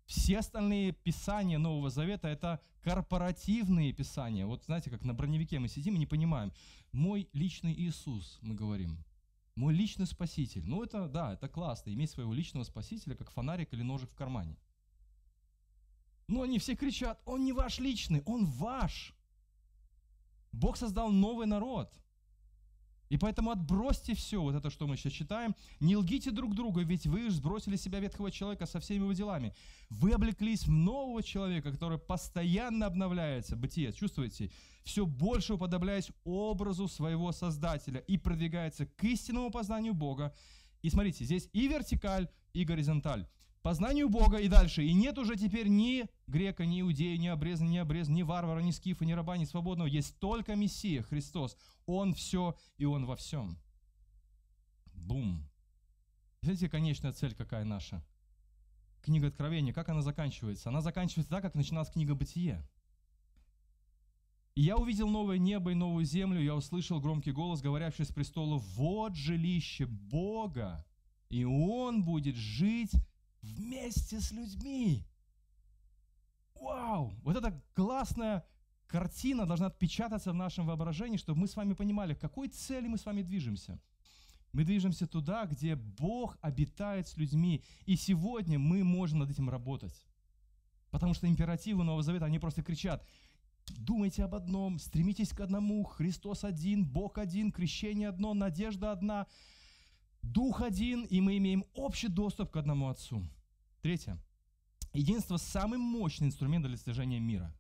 [0.06, 4.46] Все остальные писания Нового Завета– это корпоративные писания.
[4.46, 6.52] Вот знаете, как на броневике мы сидим и не понимаем.
[6.92, 9.04] Мой личный Иисус, мы говорим.
[9.56, 10.66] Мой личный Спаситель.
[10.66, 14.58] Ну это, да, это классно, иметь своего личного Спасителя, как фонарик или ножик в кармане.
[16.28, 19.14] Но они все кричат, он не ваш личный, он ваш.
[20.52, 21.94] Бог создал новый народ.
[23.10, 25.56] И поэтому отбросьте все, вот это, что мы сейчас читаем.
[25.80, 29.54] Не лгите друг друга, ведь вы сбросили себя ветхого человека со всеми его делами.
[29.90, 33.56] Вы облеклись в нового человека, который постоянно обновляется.
[33.56, 34.52] Бытие, чувствуете?
[34.84, 40.36] Все больше уподобляясь образу своего Создателя и продвигается к истинному познанию Бога.
[40.84, 43.28] И смотрите, здесь и вертикаль, и горизонталь
[43.62, 44.84] познанию Бога и дальше.
[44.84, 48.72] И нет уже теперь ни грека, ни иудея, ни обреза, ни обреза, ни варвара, ни
[48.72, 49.88] скифа, ни раба, ни свободного.
[49.88, 51.58] Есть только Мессия, Христос.
[51.90, 53.58] Он все и Он во всем.
[54.94, 55.50] Бум.
[56.42, 58.06] Знаете, конечная цель какая наша?
[59.02, 60.70] Книга Откровения, как она заканчивается?
[60.70, 62.68] Она заканчивается так, как начиналась книга Бытие.
[64.56, 69.16] Я увидел новое небо и новую землю, я услышал громкий голос, говорящий с престола, вот
[69.16, 70.86] жилище Бога,
[71.30, 72.92] и Он будет жить
[73.42, 75.06] вместе с людьми.
[76.56, 78.46] вау, вот эта классная
[78.90, 82.98] картина должна отпечататься в нашем воображении, чтобы мы с вами понимали, к какой цели мы
[82.98, 83.80] с вами движемся.
[84.52, 87.64] Мы движемся туда, где Бог обитает с людьми.
[87.86, 89.94] И сегодня мы можем над этим работать.
[90.90, 93.06] Потому что императивы Нового Завета, они просто кричат,
[93.78, 99.28] думайте об одном, стремитесь к одному, Христос один, Бог один, крещение одно, надежда одна,
[100.24, 103.24] Дух один, и мы имеем общий доступ к одному Отцу.
[103.82, 104.18] Третье.
[104.94, 107.54] Единство– самый мощный инструмент для достижения мира.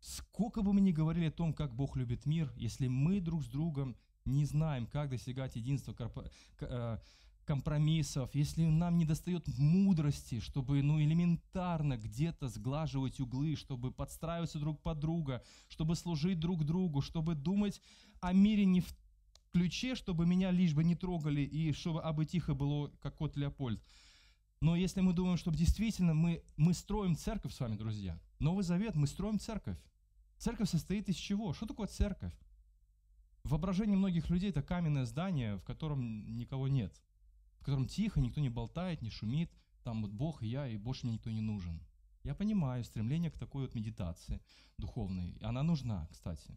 [0.00, 3.46] Сколько бы мы ни говорили о том, как Бог любит мир, если мы друг с
[3.46, 5.94] другом не знаем, как достигать единства,
[6.60, 6.98] э,
[7.44, 14.82] компромиссов, если нам не достает мудрости, чтобы ну, элементарно где-то сглаживать углы, чтобы подстраиваться друг
[14.82, 17.80] под друга, чтобы служить друг другу, чтобы думать
[18.20, 18.94] о мире не в
[19.52, 23.82] ключе, чтобы меня лишь бы не трогали и чтобы абы тихо было, как кот Леопольд.
[24.60, 28.94] Но если мы думаем, что действительно мы, мы строим церковь с вами, друзья, Новый Завет,
[28.94, 29.78] мы строим церковь.
[30.36, 31.52] Церковь состоит из чего?
[31.52, 32.32] Что такое церковь?
[33.42, 36.94] В воображении многих людей это каменное здание, в котором никого нет,
[37.60, 39.50] в котором тихо, никто не болтает, не шумит,
[39.82, 41.80] там вот Бог и я, и больше мне никто не нужен.
[42.22, 44.40] Я понимаю стремление к такой вот медитации
[44.76, 45.36] духовной.
[45.40, 46.56] Она нужна, кстати.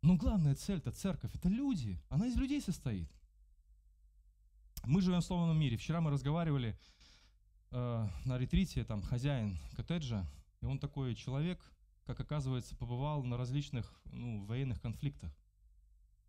[0.00, 2.02] Но главная цель это церковь, это люди.
[2.08, 3.12] Она из людей состоит.
[4.84, 5.76] Мы живем в сломанном мире.
[5.76, 6.76] Вчера мы разговаривали
[7.72, 10.26] э, на ретрите, там хозяин коттеджа,
[10.60, 11.60] и он такой человек,
[12.04, 15.34] как оказывается, побывал на различных ну, военных конфликтах.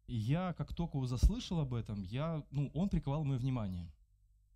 [0.08, 3.92] И я, как только заслышал об этом, я, ну, он приковал мое внимание.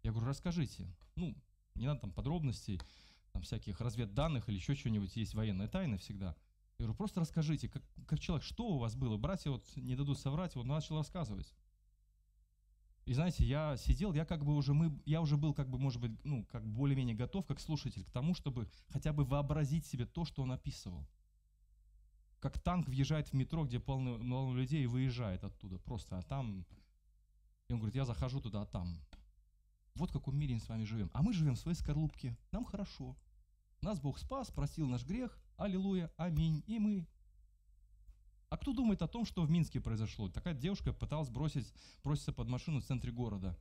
[0.03, 0.87] Я говорю, расскажите.
[1.15, 1.35] Ну,
[1.75, 2.81] не надо там подробностей,
[3.31, 6.35] там всяких разведданных или еще чего-нибудь, есть военная тайна всегда.
[6.77, 9.17] Я говорю, просто расскажите, как, как человек, что у вас было?
[9.17, 11.51] Братья вот не дадут соврать, вот начал рассказывать.
[13.07, 15.99] И знаете, я сидел, я как бы уже, мы, я уже был как бы, может
[15.99, 20.25] быть, ну, как более-менее готов, как слушатель, к тому, чтобы хотя бы вообразить себе то,
[20.25, 21.07] что он описывал
[22.39, 26.65] как танк въезжает в метро, где полно, людей, и выезжает оттуда просто, а там...
[27.67, 28.99] И он говорит, я захожу туда, а там...
[29.95, 31.09] Вот в каком мире мы с вами живем.
[31.13, 33.17] А мы живем в своей скорлупке, нам хорошо.
[33.81, 37.07] Нас Бог спас, простил наш грех, аллилуйя, аминь, и мы.
[38.57, 40.29] А кто думает о том, что в Минске произошло?
[40.29, 41.71] Такая девушка пыталась бросить,
[42.03, 43.55] броситься под машину в центре города,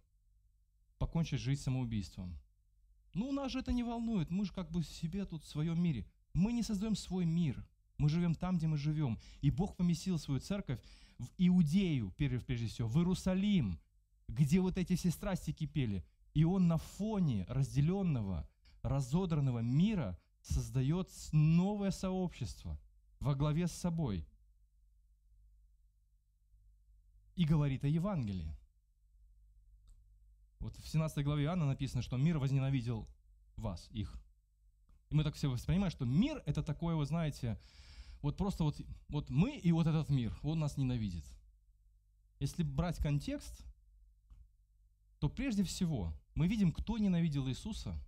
[0.97, 2.39] покончить жизнь самоубийством.
[3.13, 6.07] Ну, нас же это не волнует, мы же как бы себе тут в своем мире.
[6.33, 7.63] Мы не создаем свой мир–
[7.99, 9.19] мы живем там, где мы живем.
[9.41, 10.81] И Бог поместил свою церковь
[11.19, 13.79] в Иудею, прежде всего, в Иерусалим,
[14.29, 16.05] где вот эти все страсти кипели.
[16.35, 18.49] И Он на фоне разделенного,
[18.83, 22.79] разодранного мира создает новое сообщество
[23.19, 24.27] во главе с собой.
[27.37, 28.57] И говорит о Евангелии.
[30.59, 33.07] Вот в 17 главе Иоанна написано, что мир возненавидел
[33.57, 34.19] вас, их.
[35.11, 37.59] И мы так все воспринимаем, что мир это такое, вы знаете,
[38.23, 41.25] вот просто вот, вот мы и вот этот мир, он нас ненавидит.
[42.41, 43.65] Если брать контекст,
[45.21, 47.99] то прежде всего мы видим, кто ненавидел Иисуса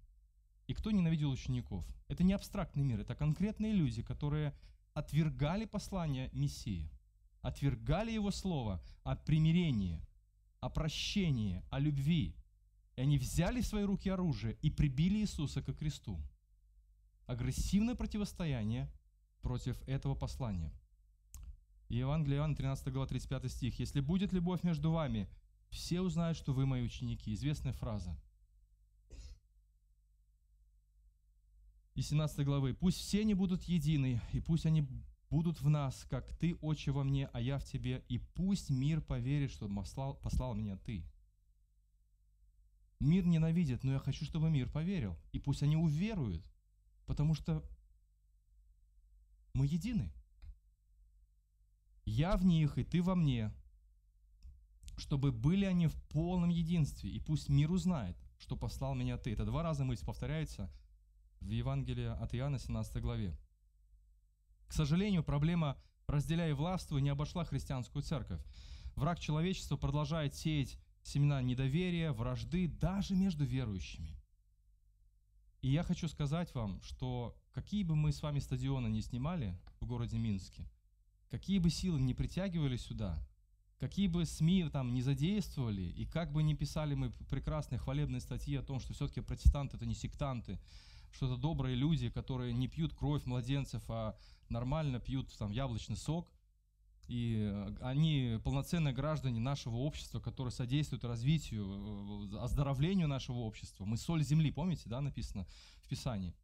[0.67, 1.87] и кто ненавидел учеников.
[2.09, 4.55] Это не абстрактный мир, это конкретные люди, которые
[4.95, 6.91] отвергали послание Мессии,
[7.43, 10.01] отвергали Его Слово о примирении,
[10.61, 12.35] о прощении, о любви.
[12.97, 16.21] И они взяли в свои руки оружие и прибили Иисуса к кресту.
[17.27, 18.91] Агрессивное противостояние
[19.43, 20.73] против этого послания.
[21.89, 23.79] И Евангелие Иоанна, 13 глава, 35 стих.
[23.79, 25.29] «Если будет любовь между вами,
[25.71, 27.33] все узнают, что вы мои ученики».
[27.33, 28.19] Известная фраза.
[31.95, 32.75] И 17 главы.
[32.75, 34.87] «Пусть все они будут едины, и пусть они
[35.31, 39.01] будут в нас, как ты, Отче, во мне, а я в тебе, и пусть мир
[39.01, 41.05] поверит, что послал, послал меня ты».
[43.01, 45.17] Мир ненавидит, но я хочу, чтобы мир поверил.
[45.33, 46.45] И пусть они уверуют,
[47.07, 47.65] потому что
[49.55, 50.13] мы едины.
[52.05, 53.53] Я в них, и ты во мне,
[54.97, 59.33] чтобы были они в полном единстве, и пусть мир узнает, что послал меня ты.
[59.33, 60.71] Это два раза мысль повторяется
[61.41, 63.39] в Евангелии от Иоанна, 17 главе.
[64.69, 65.77] К сожалению, проблема
[66.07, 68.41] «разделяя властвуй» не обошла христианскую церковь.
[68.95, 74.15] Враг человечества продолжает сеять семена недоверия, вражды даже между верующими.
[75.63, 79.87] И я хочу сказать вам, что какие бы мы с вами стадионы не снимали в
[79.87, 80.71] городе Минске,
[81.31, 83.19] какие бы силы не притягивали сюда,
[83.79, 88.57] какие бы СМИ там не задействовали, и как бы не писали мы прекрасные хвалебные статьи
[88.57, 90.61] о том, что все-таки протестанты это не сектанты,
[91.13, 94.17] что это добрые люди, которые не пьют кровь младенцев, а
[94.49, 96.31] нормально пьют там яблочный сок,
[97.07, 103.85] и э, они полноценные граждане нашего общества, которые содействуют развитию, э, оздоровлению нашего общества.
[103.85, 105.47] Мы соль земли, помните, да, написано
[105.83, 106.35] в Писании?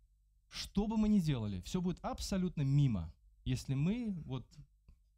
[0.55, 3.13] что бы мы ни делали, все будет абсолютно мимо,
[3.45, 4.47] если мы вот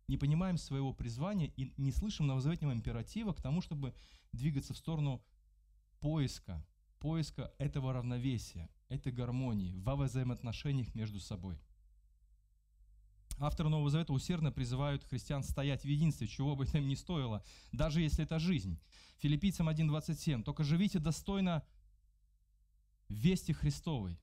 [0.09, 3.94] не понимаем своего призвания и не слышим новозаветнего императива к тому, чтобы
[4.32, 5.22] двигаться в сторону
[6.00, 6.64] поиска,
[7.00, 11.59] поиска этого равновесия, этой гармонии во взаимоотношениях между собой.
[13.38, 17.44] Авторы Нового Завета усердно призывают христиан стоять в единстве, чего бы это им ни стоило,
[17.72, 18.79] даже если это жизнь.
[19.18, 20.42] Филиппийцам 1.27.
[20.42, 21.62] «Только живите достойно
[23.09, 24.18] вести Христовой.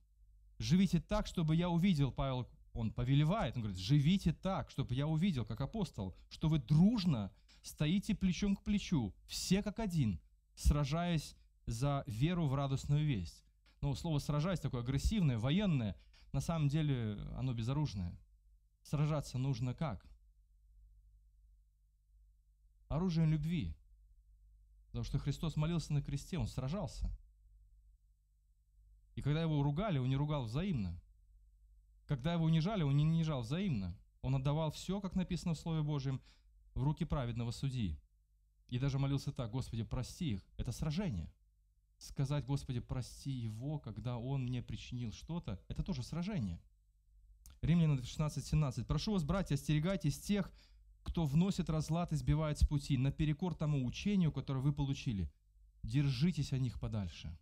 [0.57, 5.45] Живите так, чтобы я увидел, Павел, он повелевает, он говорит, живите так, чтобы я увидел,
[5.45, 10.19] как апостол, что вы дружно стоите плечом к плечу, все как один,
[10.55, 13.43] сражаясь за веру в радостную весть.
[13.83, 15.97] Ну, слово «сражаясь» такое агрессивное, военное,
[16.31, 18.17] на самом деле оно безоружное.
[18.81, 20.05] Сражаться нужно как?
[22.87, 23.75] Оружием любви.
[24.85, 27.11] Потому что Христос молился на кресте, Он сражался.
[29.15, 30.97] И когда его ругали, Он не ругал взаимно.
[32.05, 33.97] Когда его унижали, Он не унижал взаимно.
[34.21, 36.21] Он отдавал все, как написано в Слове Божьем,
[36.73, 37.99] в руки праведного судьи.
[38.69, 40.41] И даже молился так, Господи, прости их.
[40.55, 41.29] Это сражение.
[42.03, 46.61] Сказать, Господи, прости его, когда он мне причинил что-то, это тоже сражение–
[47.63, 48.83] Римлянам 16:17.
[48.83, 50.51] «Прошу вас, братья, остерегайтесь тех,
[51.01, 55.31] кто вносит разлад и сбивает с пути, наперекор тому учению, которое вы получили.
[55.81, 57.37] Держитесь о них подальше».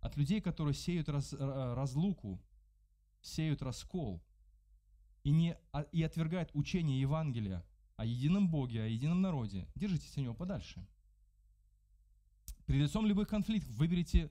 [0.00, 1.36] От людей, которые сеют раз, э,
[1.74, 2.40] разлуку,
[3.20, 4.20] сеют раскол
[5.22, 7.64] и, не, а, и отвергают учение Евангелия
[7.96, 10.84] о едином Боге, о едином народе, держитесь от него подальше.
[12.72, 14.30] При лицом любых конфликтов выберите,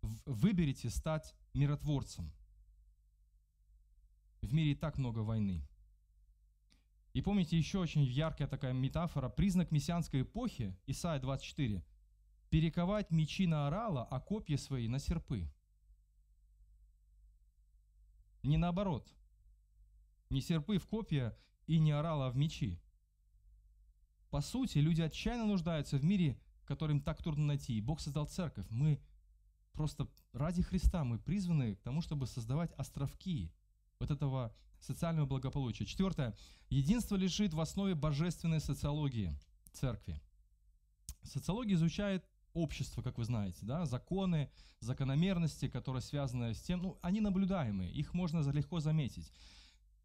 [0.00, 2.32] выберите стать миротворцем.
[4.40, 5.68] В мире и так много войны.
[7.12, 11.84] И помните еще очень яркая такая метафора, признак мессианской эпохи, Исайя 24,
[12.48, 15.46] перековать мечи на орала, а копья свои на серпы.
[18.42, 19.14] Не наоборот.
[20.30, 22.80] Не серпы в копья и не орала в мечи.
[24.30, 27.76] По сути, люди отчаянно нуждаются в мире, который им так трудно найти.
[27.76, 28.66] И Бог создал церковь.
[28.68, 29.00] Мы
[29.72, 33.50] просто ради Христа, мы призваны к тому, чтобы создавать островки,
[33.98, 35.86] вот этого социального благополучия.
[35.86, 36.36] Четвертое.
[36.68, 39.36] Единство лежит в основе божественной социологии
[39.72, 40.20] церкви.
[41.22, 44.50] Социология изучает общество, как вы знаете, да, законы,
[44.80, 49.32] закономерности, которые связаны с тем, ну, они наблюдаемые, их можно легко заметить.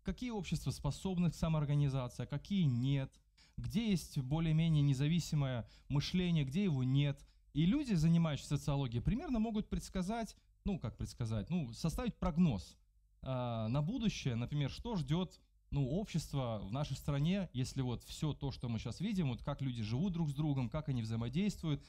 [0.04, 3.12] Какие общества способны к самоорганизации, а какие нет,
[3.58, 7.26] где есть более-менее независимое мышление, где его нет.
[7.54, 10.36] И люди, занимающиеся социологией, примерно могут предсказать,
[10.66, 12.78] ну, как предсказать, ну, составить прогноз–
[13.26, 15.40] а, на будущее, например, что ждет
[15.72, 19.62] ну, общество в нашей стране, если вот все то, что мы сейчас видим, вот как
[19.62, 21.84] люди живут друг с другом, как они взаимодействуют,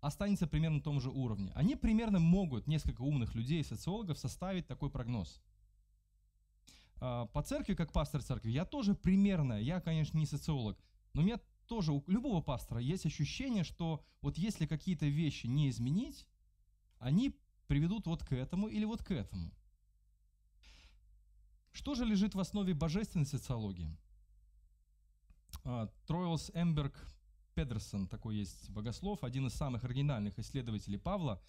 [0.00, 1.50] останется примерно на том же уровне.
[1.54, 5.40] Они примерно могут, несколько умных людей, социологов, составить такой прогноз.
[7.00, 10.78] А, по церкви, как пастор церкви, я тоже примерно, я, конечно, не социолог,
[11.16, 15.70] но у меня тоже, у любого пастора есть ощущение, что вот если какие-то вещи не
[15.70, 16.26] изменить,
[16.98, 17.34] они
[17.66, 19.50] приведут вот к этому или вот к этому.
[21.72, 23.96] Что же лежит в основе божественной социологии?
[25.64, 26.94] А, Троилс Эмберг
[27.54, 31.40] Педерсон, такой есть богослов, один из самых оригинальных исследователей Павла.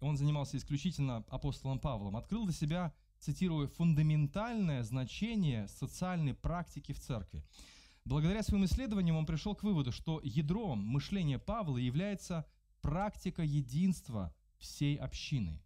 [0.00, 2.16] Он занимался исключительно апостолом Павлом.
[2.16, 7.42] Открыл для себя, цитирую, фундаментальное значение социальной практики в церкви.
[8.06, 12.46] Благодаря своим исследованиям он пришел к выводу, что ядром мышления Павла является
[12.80, 15.60] практика единства всей общины.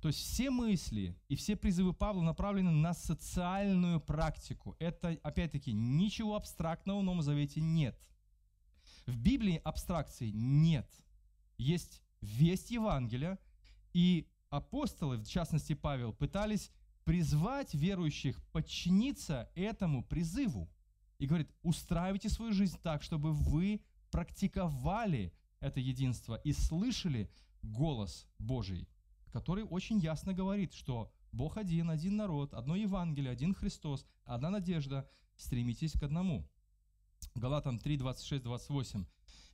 [0.00, 4.76] То есть все мысли и все призывы Павла направлены на социальную практику.
[4.78, 7.98] Это, опять-таки, ничего абстрактного в Новом Завете нет.
[9.04, 10.88] В Библии абстракции нет.
[11.58, 13.40] Есть весть Евангелия,
[13.92, 16.70] и апостолы, в частности Павел, пытались
[17.02, 20.70] призвать верующих подчиниться этому призыву.
[21.22, 23.80] И говорит, устраивайте свою жизнь так, чтобы вы
[24.10, 27.30] практиковали это единство и слышали
[27.62, 28.88] голос Божий
[29.32, 35.08] который очень ясно говорит, что Бог один, один народ, одно Евангелие, один Христос, одна надежда,
[35.36, 36.46] стремитесь к одному.
[37.34, 39.06] Галатам 3, 26, 28.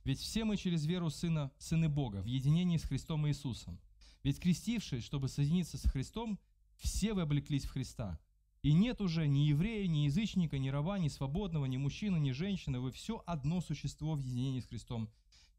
[0.03, 3.79] «Ведь все мы через веру Сына, Сыны Бога, в единении с Христом Иисусом.
[4.23, 6.39] Ведь крестившись, чтобы соединиться с Христом,
[6.77, 8.19] все вы облеклись в Христа.
[8.61, 12.79] И нет уже ни еврея, ни язычника, ни раба, ни свободного, ни мужчины, ни женщины.
[12.79, 15.09] Вы все одно существо в единении с Христом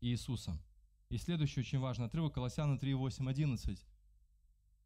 [0.01, 0.61] Иисусом».
[1.09, 3.84] И следующий очень важный отрывок, Колоссяна 3, 8, 11.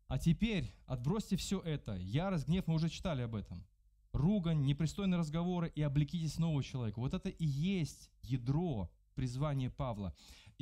[0.07, 1.97] А теперь отбросьте все это.
[1.97, 3.65] Ярость, гнев, мы уже читали об этом.
[4.13, 7.01] Ругань, непристойные разговоры и облекитесь нового человека.
[7.01, 10.15] Вот это и есть ядро призвание Павла.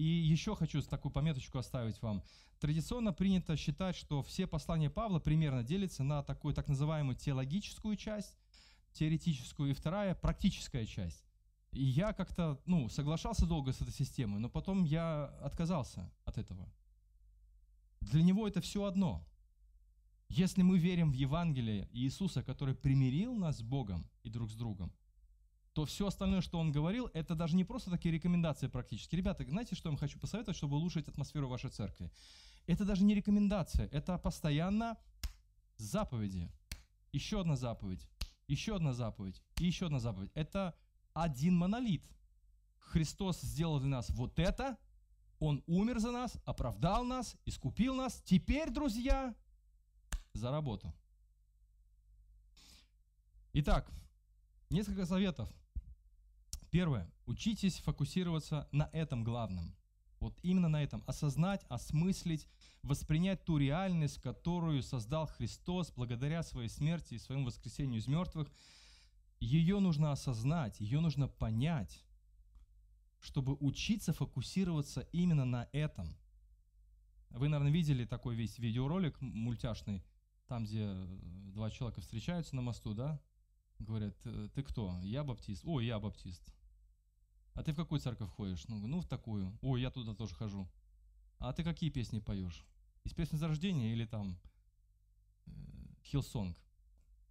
[0.02, 2.24] И еще хочу такую пометочку оставить вам.
[2.58, 8.36] Традиционно принято считать, что все послания Павла примерно делятся на такую так называемую теологическую часть,
[8.94, 11.24] теоретическую, и вторая практическая часть.
[11.70, 16.68] И я как-то, ну, соглашался долго с этой системой, но потом я отказался от этого.
[18.00, 19.24] Для него это все одно.
[20.28, 24.92] Если мы верим в Евангелие Иисуса, который примирил нас с Богом и друг с другом,
[25.72, 29.16] то все остальное, что он говорил, это даже не просто такие рекомендации практически.
[29.16, 32.10] Ребята, знаете, что я вам хочу посоветовать, чтобы улучшить атмосферу вашей церкви?
[32.66, 34.98] Это даже не рекомендация, это постоянно
[35.76, 36.50] заповеди.
[37.12, 38.06] Еще одна заповедь,
[38.46, 40.30] еще одна заповедь и еще одна заповедь.
[40.34, 40.74] Это
[41.14, 42.04] один монолит.
[42.78, 44.76] Христос сделал для нас вот это,
[45.38, 48.22] Он умер за нас, оправдал нас, искупил нас.
[48.24, 49.34] Теперь, друзья,
[50.34, 50.94] за работу.
[53.54, 53.90] Итак,
[54.70, 55.50] несколько советов.
[56.72, 57.08] Первое.
[57.26, 59.76] Учитесь фокусироваться на этом главном.
[60.18, 61.04] Вот именно на этом.
[61.06, 62.48] Осознать, осмыслить,
[62.82, 68.50] воспринять ту реальность, которую создал Христос благодаря своей смерти и своему воскресению из мертвых–
[69.42, 72.04] ее нужно осознать, ее нужно понять,
[73.18, 76.16] чтобы учиться фокусироваться именно на этом.
[77.30, 80.04] Вы, наверное, видели такой весь видеоролик мультяшный,
[80.46, 81.06] там, где э,
[81.54, 83.20] два человека встречаются на мосту, да?
[83.80, 84.16] Говорят,
[84.54, 84.96] ты кто?
[85.02, 85.64] Я баптист.
[85.64, 86.54] Ой, я баптист.
[87.54, 88.66] А ты в какую церковь ходишь?
[88.68, 89.56] Ну, ну в такую.
[89.60, 90.66] Ой, я туда тоже хожу.
[91.38, 92.64] А ты какие песни поешь?
[93.04, 94.38] Из Песни Возрождения или там
[96.04, 96.56] Hillsong?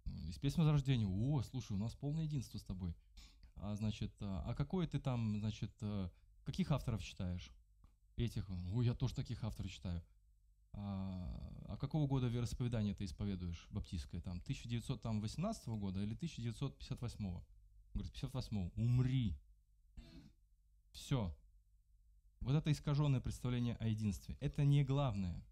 [0.04, 1.06] Э, из Песни Возрождения.
[1.06, 2.94] О, слушай, у нас полное единство с тобой.
[3.56, 6.10] А, значит, а, а какой ты там, значит, а,
[6.44, 7.50] каких авторов читаешь?
[8.16, 8.48] Этих.
[8.72, 10.02] Ой, я тоже таких авторов читаю.
[10.74, 14.20] А, а какого года вероисповедание ты исповедуешь, баптистское?
[14.20, 17.40] Там, 1918 года или 1958?
[17.94, 19.36] Говорит, 58 Умри.
[20.92, 21.34] Все.
[22.40, 24.36] Вот это искаженное представление о единстве.
[24.40, 25.44] Это не главное.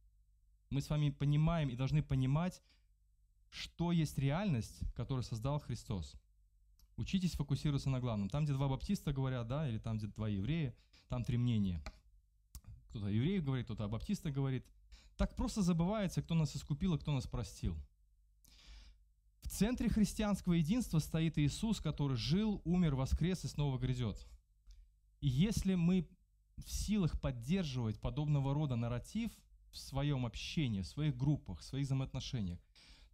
[0.70, 2.62] Мы с вами понимаем и должны понимать,
[3.50, 6.14] что есть реальность, которую создал Христос.
[6.96, 8.28] Учитесь фокусироваться на главном.
[8.28, 10.74] Там, где два баптиста говорят, да, или там, где два еврея,
[11.08, 11.82] там три мнения.
[12.90, 14.66] Кто-то о евреях говорит, кто-то о баптистах говорит.
[15.16, 17.76] Так просто забывается, кто нас искупил и кто нас простил.
[19.42, 24.26] В центре христианского единства стоит Иисус, который жил, умер, воскрес и снова грядет.
[25.20, 26.08] Если мы
[26.56, 29.30] в силах поддерживать подобного рода нарратив
[29.70, 32.58] в своем общении, в своих группах, в своих взаимоотношениях,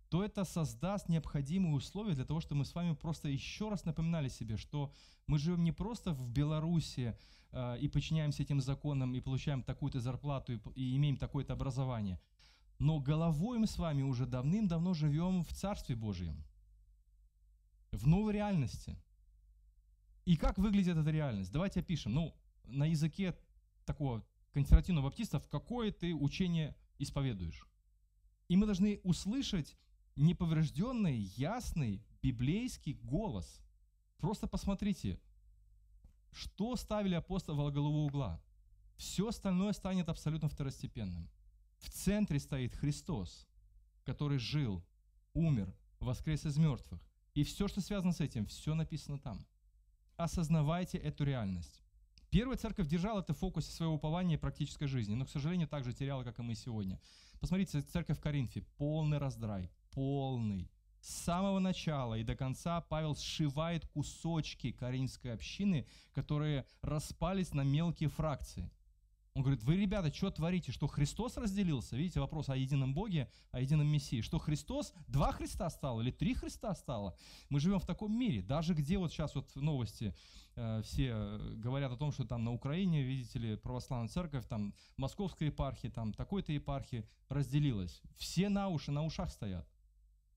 [0.08, 4.28] то это создаст необходимые условия для того, чтобы мы с вами просто еще раз напоминали
[4.28, 4.92] себе, что
[5.26, 7.18] мы живем не просто в Беларуси
[7.50, 12.20] э, и подчиняемся этим законам и получаем такую-то зарплату и, и имеем такое-то образование,
[12.78, 16.44] но головой мы с вами уже давным-давно живем в Царстве Божьем,
[17.90, 18.96] в новой реальности.
[20.26, 21.52] И как выглядит эта реальность?
[21.52, 22.12] Давайте опишем.
[22.12, 23.34] Ну, на языке
[23.84, 27.66] такого консервативного баптиста, какое ты учение исповедуешь.
[28.48, 29.76] И мы должны услышать
[30.16, 33.62] неповрежденный, ясный библейский голос.
[34.18, 35.20] Просто посмотрите,
[36.32, 38.42] что ставили апостолы во главу угла.
[38.96, 41.30] Все остальное станет абсолютно второстепенным.
[41.78, 43.46] В центре стоит Христос,
[44.04, 44.84] который жил,
[45.34, 47.00] умер, воскрес из мертвых.
[47.34, 49.46] И все, что связано с этим, все написано там.
[50.16, 51.82] Осознавайте эту реальность.
[52.30, 55.92] Первая церковь держала это в фокусе своего упования и практической жизни, но, к сожалению, также
[55.92, 56.98] теряла, как и мы сегодня.
[57.38, 60.70] Посмотрите, церковь в Коринфе, полный раздрай, полный.
[61.00, 68.08] С самого начала и до конца Павел сшивает кусочки коринфской общины, которые распались на мелкие
[68.08, 68.70] фракции.
[69.36, 70.72] Он говорит, вы, ребята, что творите?
[70.72, 71.94] Что Христос разделился?
[71.94, 74.22] Видите, вопрос о едином Боге, о едином Мессии.
[74.22, 77.14] Что Христос, два Христа стало или три Христа стало?
[77.50, 78.40] Мы живем в таком мире.
[78.40, 80.14] Даже где вот сейчас вот новости
[80.54, 85.44] э, все говорят о том, что там на Украине, видите ли, православная церковь, там московская
[85.44, 88.00] епархия, там такой-то епархия разделилась.
[88.16, 89.68] Все на уши, на ушах стоят.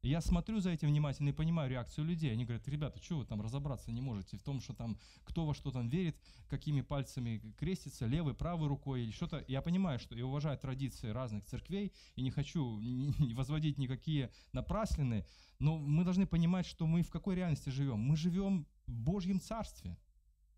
[0.01, 2.31] Я смотрю за этим внимательно и понимаю реакцию людей.
[2.31, 5.53] Они говорят, ребята, что вы там разобраться не можете в том, что там, кто во
[5.53, 6.15] что там верит,
[6.47, 9.43] какими пальцами крестится, левой, правой рукой или что-то.
[9.49, 12.79] Я понимаю, что я уважаю традиции разных церквей и не хочу
[13.35, 15.25] возводить никакие напраслины,
[15.59, 17.99] но мы должны понимать, что мы в какой реальности живем.
[17.99, 19.97] Мы живем в Божьем Царстве,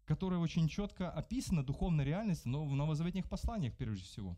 [0.05, 4.37] которое очень четко описано, духовная реальность, но в новозаветных посланиях прежде всего.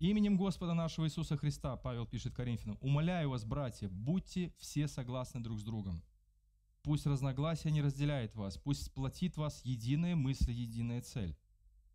[0.00, 5.58] Именем Господа нашего Иисуса Христа, Павел пишет Коринфянам, умоляю вас, братья, будьте все согласны друг
[5.58, 6.04] с другом.
[6.84, 11.36] Пусть разногласия не разделяет вас, пусть сплотит вас единая мысль, единая цель.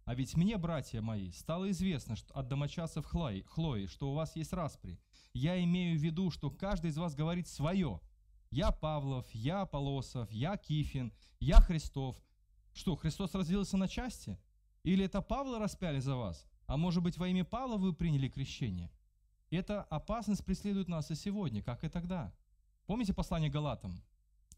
[0.03, 4.35] А ведь мне, братья мои, стало известно что от домочадцев Хлои, Хлои, что у вас
[4.35, 4.99] есть распри.
[5.31, 8.01] Я имею в виду, что каждый из вас говорит свое.
[8.51, 12.21] я Павлов, я Полосов, я Кифин, я Христов.
[12.73, 14.37] Что, Христос разделился на части?
[14.83, 16.45] Или это Павла распяли за вас?
[16.65, 18.91] А может быть, во имя Павла вы приняли крещение?
[19.49, 22.33] Эта опасность преследует нас и сегодня, как и тогда.
[22.85, 24.03] Помните послание Галатам?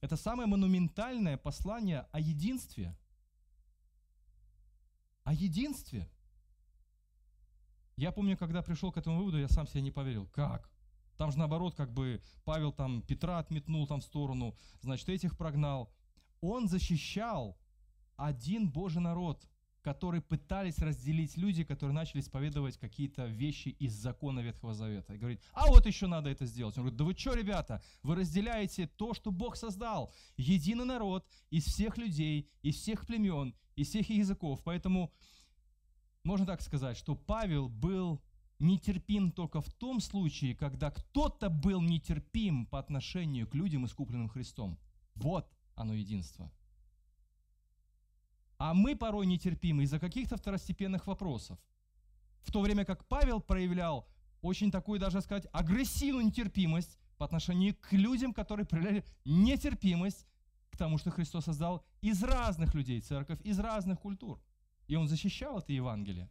[0.01, 2.97] Это самое монументальное послание о единстве.
[5.23, 6.09] О единстве.
[7.95, 10.27] Я помню, когда пришел к этому выводу, я сам себе не поверил.
[10.27, 10.69] Как?
[11.17, 15.91] Там же наоборот, как бы Павел там Петра отметнул там в сторону, значит, этих прогнал.
[16.41, 17.57] Он защищал
[18.17, 19.47] один Божий народ,
[19.85, 25.13] который пытались разделить люди, которые начали исповедовать какие-то вещи из закона Ветхого Завета.
[25.13, 26.75] И говорит, а вот еще надо это сделать.
[26.75, 30.11] Он говорит, да вы что, ребята, вы разделяете то, что Бог создал.
[30.37, 34.61] Единый народ из всех людей, из всех племен, из всех языков.
[34.63, 35.13] Поэтому
[36.23, 38.23] можно так сказать, что Павел был
[38.57, 44.79] нетерпим только в том случае, когда кто-то был нетерпим по отношению к людям, искупленным Христом.
[45.13, 46.51] Вот оно единство.
[48.57, 51.59] А мы порой нетерпимы из-за каких-то второстепенных вопросов.
[52.41, 54.07] В то время как Павел проявлял
[54.41, 60.25] очень такую, даже сказать, агрессивную нетерпимость по отношению к людям, которые проявляли нетерпимость
[60.69, 64.41] к тому, что Христос создал из разных людей церковь, из разных культур.
[64.87, 66.29] И он защищал это Евангелие.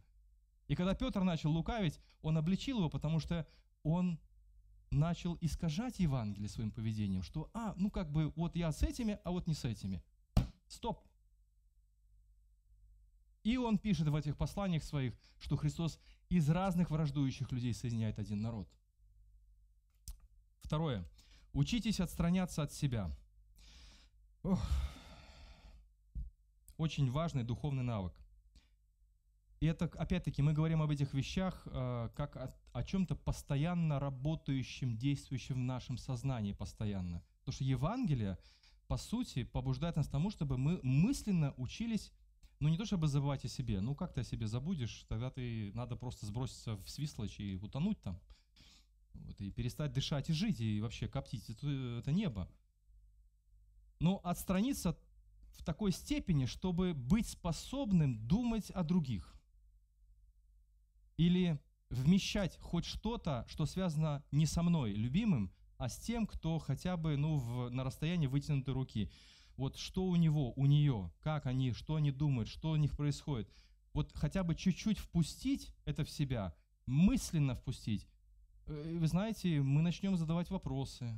[0.67, 3.47] И когда Петр начал лукавить, он обличил его, потому что
[3.83, 4.19] он
[4.91, 9.31] начал искажать Евангелие своим поведением, что, а, ну как бы, вот я с этими, а
[9.31, 10.01] вот не с этими.
[10.67, 11.03] Стоп.
[13.45, 18.41] И он пишет в этих посланиях своих, что Христос из разных враждующих людей соединяет один
[18.41, 18.67] народ.
[20.63, 21.07] Второе.
[21.53, 23.15] Учитесь отстраняться от себя.
[24.41, 24.59] Ох.
[26.77, 28.13] Очень важный духовный навык.
[29.59, 34.97] И это, опять-таки, мы говорим об этих вещах э, как о, о чем-то постоянно работающем,
[34.97, 37.23] действующем в нашем сознании постоянно.
[37.41, 38.39] Потому что Евангелие,
[38.87, 42.11] по сути, побуждает нас к тому, чтобы мы мысленно учились,
[42.59, 45.71] ну не то чтобы забывать о себе, ну как ты о себе забудешь, тогда ты
[45.73, 48.19] надо просто сброситься в свислочь и утонуть там,
[49.13, 51.67] вот, и перестать дышать и жить, и вообще коптить это,
[51.99, 52.49] это небо.
[53.99, 54.97] Но отстраниться
[55.57, 59.35] в такой степени, чтобы быть способным думать о других
[61.17, 66.97] или вмещать хоть что-то, что связано не со мной, любимым, а с тем, кто хотя
[66.97, 69.11] бы ну, в, на расстоянии вытянутой руки.
[69.57, 73.49] Вот что у него, у нее, как они, что они думают, что у них происходит.
[73.93, 76.53] Вот хотя бы чуть-чуть впустить это в себя,
[76.85, 78.07] мысленно впустить.
[78.65, 81.13] Э, вы знаете, мы начнем задавать вопросы,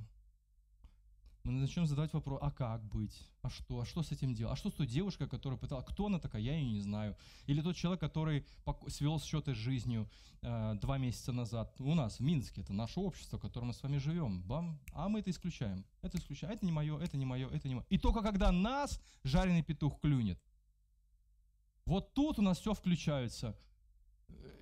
[1.47, 4.55] мы начнем задавать вопрос, а как быть, а что, а что с этим делать, а
[4.57, 7.15] что с той девушкой, которая пыталась, кто она такая, я ее не знаю.
[7.45, 8.45] Или тот человек, который
[8.87, 10.09] свел счеты с жизнью
[10.41, 11.73] э, два месяца назад.
[11.79, 14.41] У нас в Минске, это наше общество, в котором мы с вами живем.
[14.43, 15.85] Бам, а мы это исключаем.
[16.01, 16.53] Это исключаем.
[16.53, 17.85] Это не мое, это не мое, это не мое.
[17.89, 20.39] И только когда нас жареный петух клюнет,
[21.85, 23.57] вот тут у нас все включается.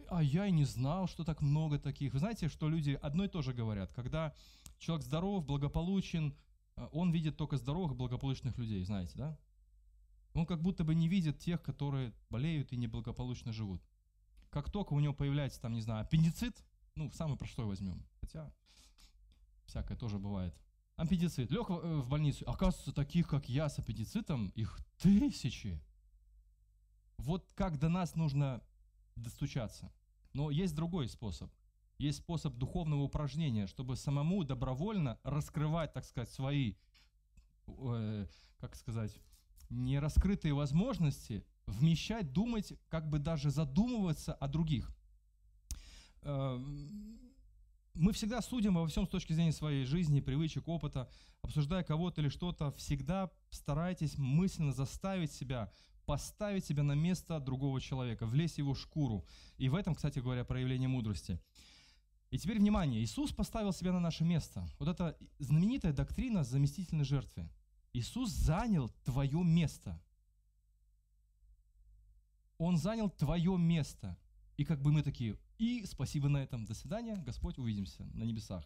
[0.08, 2.14] А я и не знал, что так много таких.
[2.14, 3.92] Вы знаете, что люди одно и то же говорят.
[3.94, 4.36] Когда
[4.78, 6.45] человек здоров, благополучен, а,
[6.92, 9.38] он видит только здоровых, благополучных людей, знаете, да?
[10.34, 13.82] Он как будто бы не видит тех, которые болеют и неблагополучно живут.
[14.50, 16.64] Как только у него появляется, там, не знаю, аппендицит,
[16.96, 18.52] ну, самый простой возьмем, хотя
[19.66, 20.54] всякое тоже бывает.
[20.98, 25.82] Аппендицит, лег э, в больницу, оказывается, таких, как я, с аппендицитом, их тысячи.
[27.18, 28.62] Вот как до нас нужно
[29.16, 29.92] достучаться.
[30.34, 31.52] Но есть другой способ–
[31.98, 36.76] есть способ духовного упражнения, чтобы самому добровольно раскрывать, так сказать, свои,
[37.68, 38.28] э,
[38.60, 39.18] как сказать,
[39.70, 44.92] нераскрытые возможности, вмещать, думать, как бы даже задумываться о других.
[46.22, 46.60] Э,
[47.94, 51.10] мы всегда судим во всем с точки зрения своей жизни, привычек, опыта.
[51.42, 55.72] Обсуждая кого-то или что-то, всегда старайтесь мысленно заставить себя
[56.06, 59.26] поставить себя на место другого человека, влезть в его шкуру.
[59.58, 61.40] И в этом, кстати говоря, проявление мудрости.
[62.32, 64.68] И теперь внимание, Иисус поставил себя на наше место.
[64.80, 67.50] Вот эта знаменитая доктрина заместительной жертвы.
[67.94, 70.02] Иисус занял твое место.
[72.58, 74.18] Он занял твое место.
[74.58, 78.66] И как бы мы такие, и спасибо на этом, до свидания, Господь, увидимся на небесах.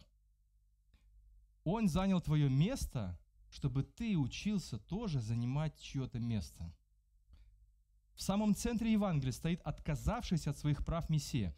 [1.64, 3.18] Он занял твое место,
[3.50, 6.72] чтобы ты учился тоже занимать чье-то место.
[8.14, 11.54] В самом центре Евангелия стоит отказавшийся от своих прав Мессия.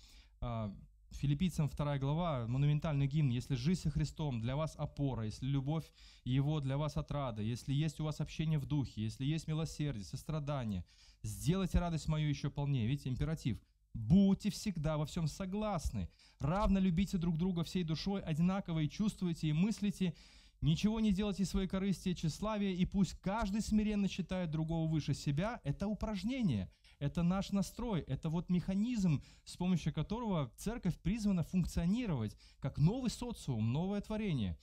[1.15, 5.85] Филиппийцам 2 глава, монументальный гимн, если жизнь со Христом для вас опора, если любовь
[6.25, 10.85] Его для вас отрада, если есть у вас общение в духе, если есть милосердие, сострадание,
[11.23, 12.87] сделайте радость мою еще полнее.
[12.87, 13.61] Видите, императив.
[13.95, 16.09] Будьте всегда во всем согласны,
[16.39, 20.15] равно любите друг друга всей душой, одинаково и чувствуйте и мыслите
[20.63, 25.61] Ничего не делайте своей корысти и тщеславия, и пусть каждый смиренно считает другого выше себя.
[25.65, 26.71] Это упражнение,
[27.03, 33.73] это наш настрой, это вот механизм, с помощью которого церковь призвана функционировать как новый социум,
[33.73, 34.57] новое творение.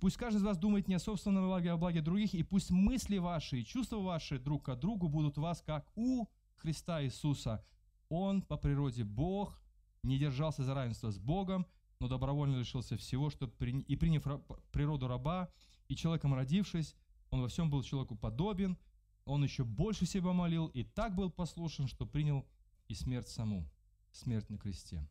[0.00, 2.70] Пусть каждый из вас думает не о собственном благе, а о благе других, и пусть
[2.70, 7.64] мысли ваши и чувства ваши друг к другу будут у вас, как у Христа Иисуса.
[8.10, 9.60] Он по природе Бог,
[10.04, 11.66] не держался за равенство с Богом,
[11.98, 14.22] но добровольно лишился всего, чтобы и приняв
[14.70, 15.48] природу раба,
[15.88, 16.94] и человеком родившись,
[17.30, 18.78] он во всем был человеку подобен,
[19.26, 22.46] он еще больше себя молил и так был послушен, что принял
[22.88, 23.68] и смерть саму,
[24.12, 25.06] смерть на кресте.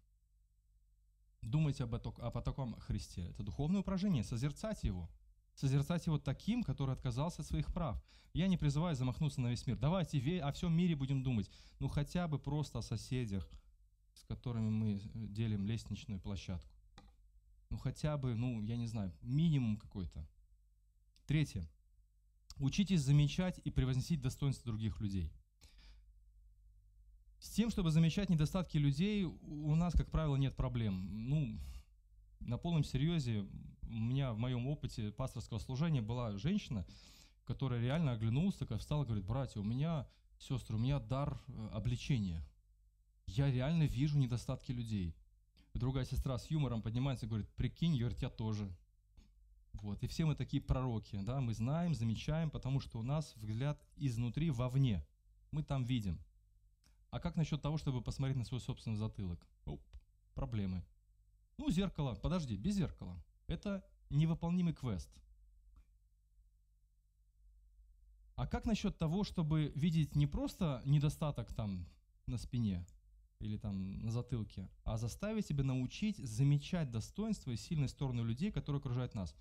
[1.41, 3.27] Думайте об, об таком Христе.
[3.27, 5.09] Это духовное упражнение, созерцать Его.
[5.53, 8.01] Созерцать Его таким, который отказался от своих прав.
[8.33, 9.77] Я не призываю замахнуться на весь мир.
[9.77, 11.49] Давайте о всем мире будем думать.
[11.79, 13.47] Ну хотя бы просто о соседях,
[14.13, 16.73] с которыми мы делим лестничную площадку.
[17.69, 20.25] Ну хотя бы, ну я не знаю, минимум какой-то.
[21.25, 21.69] Третье.
[22.57, 25.31] Учитесь замечать и превозносить достоинства других людей.
[27.39, 31.29] С тем, чтобы замечать недостатки людей, у нас, как правило, нет проблем.
[31.29, 31.59] Ну,
[32.39, 33.45] на полном серьезе,
[33.83, 36.85] у меня в моем опыте пасторского служения была женщина,
[37.45, 40.07] которая реально оглянулась, такая встала и говорит, братья, у меня,
[40.39, 42.43] сестры, у меня дар э, обличения.
[43.27, 45.15] Я реально вижу недостатки людей.
[45.73, 48.73] Другая сестра с юмором поднимается и говорит, прикинь, говорит, я тоже.
[49.81, 50.03] Вот.
[50.03, 54.49] И все мы такие пророки, да, мы знаем, замечаем, потому что у нас взгляд изнутри
[54.51, 55.05] вовне.
[55.51, 56.19] Мы там видим.
[57.11, 59.47] А как насчет того, чтобы посмотреть на свой собственный затылок?
[59.65, 59.81] Оп,
[60.33, 60.83] проблемы.
[61.57, 63.23] Ну, зеркало, подожди, без зеркала.
[63.47, 65.09] Это невыполнимый квест.
[68.35, 71.87] А как насчет того, чтобы видеть не просто недостаток там
[72.25, 72.85] на спине,
[73.39, 78.79] или там на затылке, а заставить себя научить замечать достоинства и сильные стороны людей, которые
[78.79, 79.35] окружают нас.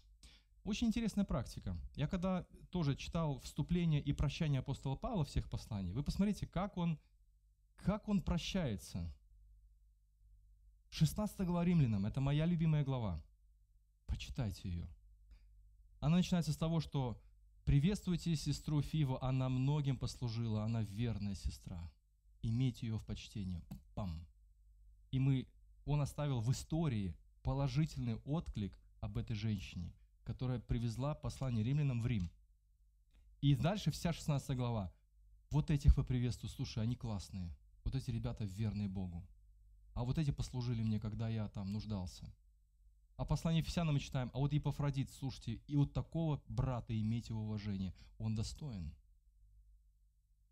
[0.64, 1.76] Очень интересная практика.
[1.94, 6.98] Я когда тоже читал вступление и прощание апостола Павла всех посланий, вы посмотрите, как он,
[7.76, 9.12] как он прощается.
[10.90, 13.22] 16 глава Римлянам, это моя любимая глава.
[14.06, 14.88] Почитайте ее.
[16.00, 17.20] Она начинается с того, что
[17.64, 21.90] «Приветствуйте сестру Фиву, она многим послужила, она верная сестра»
[22.44, 23.62] иметь ее в почтении.
[23.94, 24.26] Пам.
[25.10, 25.46] И мы,
[25.84, 29.92] он оставил в истории положительный отклик об этой женщине,
[30.24, 32.30] которая привезла послание римлянам в Рим.
[33.40, 34.92] И дальше вся 16 глава.
[35.50, 37.54] Вот этих вы приветствую, слушай, они классные.
[37.84, 39.26] Вот эти ребята верные Богу.
[39.92, 42.32] А вот эти послужили мне, когда я там нуждался.
[43.16, 47.94] А послание Ефесянам мы читаем, а вот Епафродит, слушайте, и вот такого брата имейте уважение,
[48.18, 48.92] он достоин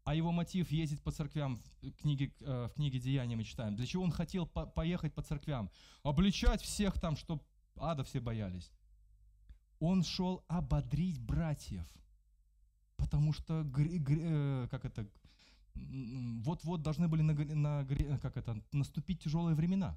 [0.05, 3.77] а его мотив ездить по церквям в книге, э, в книге Деяния мы читаем.
[3.77, 5.71] Для чего он хотел по поехать по церквям?
[6.03, 7.43] Обличать всех там, чтобы
[7.77, 8.71] ада все боялись.
[9.79, 11.87] Он шел ободрить братьев,
[12.97, 15.09] потому что, э, как это,
[15.75, 19.97] вот-вот должны были на, на, как это, наступить тяжелые времена.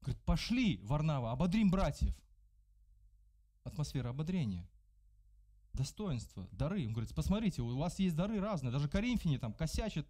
[0.00, 2.14] Говорит, пошли, Варнава, ободрим братьев.
[3.62, 4.68] Атмосфера ободрения
[5.72, 6.86] достоинства, дары.
[6.86, 10.06] Он говорит, посмотрите, у вас есть дары разные, даже Коринфяне там косячат,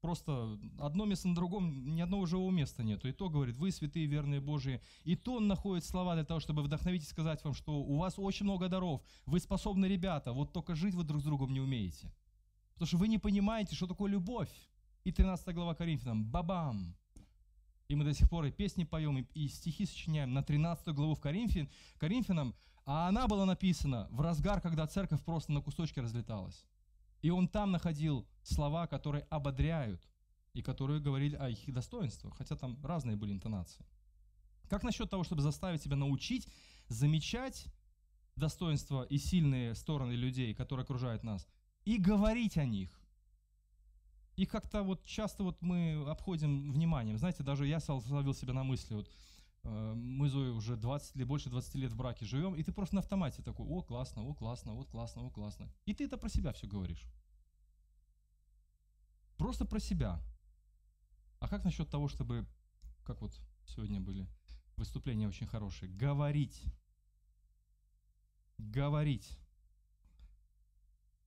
[0.00, 3.08] просто одно место на другом, ни одного живого места нету.
[3.08, 4.80] И то говорит, вы святые, верные Божии.
[5.04, 8.14] И то он находит слова для того, чтобы вдохновить и сказать вам, что у вас
[8.18, 12.12] очень много даров, вы способны ребята, вот только жить вы друг с другом не умеете.
[12.74, 14.50] Потому что вы не понимаете, что такое любовь.
[15.04, 16.94] И 13 глава Коринфянам, бабам,
[17.88, 21.14] и мы до сих пор и песни поем, и, и стихи сочиняем на 13 главу
[21.14, 22.54] в Коринфян, Коринфянам,
[22.90, 26.64] а она была написана в разгар, когда церковь просто на кусочки разлеталась.
[27.20, 30.08] И он там находил слова, которые ободряют,
[30.54, 33.84] и которые говорили о их достоинствах, хотя там разные были интонации.
[34.70, 36.48] Как насчет того, чтобы заставить себя научить
[36.88, 37.66] замечать
[38.36, 41.46] достоинства и сильные стороны людей, которые окружают нас,
[41.84, 42.90] и говорить о них–
[44.38, 47.18] и как-то вот часто вот мы обходим вниманием.
[47.18, 49.10] Знаете, даже я словил себя на мысли, вот
[49.94, 53.00] мы Зоей уже 20 или больше 20 лет в браке живем, и ты просто на
[53.00, 55.70] автомате такой, о, классно, о, классно, вот классно, о, классно.
[55.86, 57.04] И ты это про себя все говоришь.
[59.36, 60.20] Просто про себя.
[61.40, 62.46] А как насчет того, чтобы,
[63.04, 64.26] как вот сегодня были
[64.76, 66.62] выступления очень хорошие, говорить.
[68.58, 69.38] Говорить.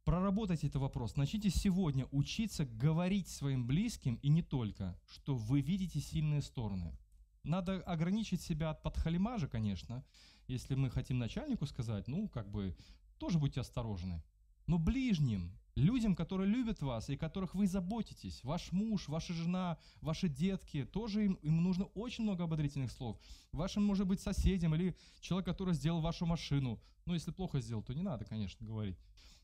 [0.04, 1.16] Проработайте этот вопрос.
[1.16, 6.98] Начните сегодня учиться говорить своим близким и не только, что вы видите сильные стороны.
[7.44, 10.04] Надо ограничить себя от подхалимажа, конечно.
[10.48, 12.76] Если мы хотим начальнику сказать, ну, как бы,
[13.18, 14.24] тоже будьте осторожны.
[14.68, 20.28] Но ближним Людям, которые любят вас и которых вы заботитесь, ваш муж, ваша жена, ваши
[20.28, 23.18] детки, тоже им, им нужно очень много ободрительных слов.
[23.54, 26.82] Вашим, может быть, соседям или человек, который сделал вашу машину.
[27.06, 28.98] Ну, если плохо сделал, то не надо, конечно, говорить.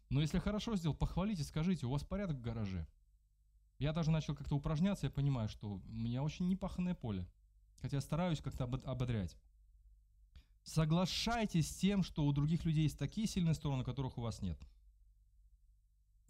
[0.10, 2.86] Но если хорошо сделал, похвалите, скажите, у вас порядок в гараже.
[3.80, 7.26] Я даже начал как-то упражняться, я понимаю, что у меня очень непаханное поле.
[7.82, 9.38] Хотя стараюсь как-то ободрять.
[10.64, 14.60] Соглашайтесь с тем, что у других людей есть такие сильные стороны, которых у вас нет.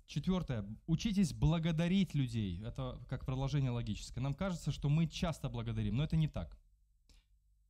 [0.05, 0.63] Четвертое.
[0.85, 2.63] Учитесь благодарить людей.
[2.63, 4.21] Это как продолжение логическое.
[4.21, 6.57] Нам кажется, что мы часто благодарим, но это не так.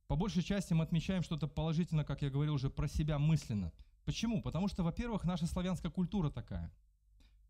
[0.06, 3.72] По большей части мы отмечаем что-то положительно, как я говорил уже, про себя мысленно.
[4.04, 4.40] Почему?
[4.40, 6.72] Потому что, во-первых, наша славянская культура такая.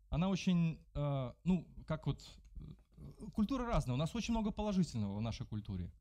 [0.09, 2.21] Она очень, э, ну, как вот,
[2.55, 3.93] э, культура разная.
[3.93, 5.91] У нас очень много положительного в нашей культуре.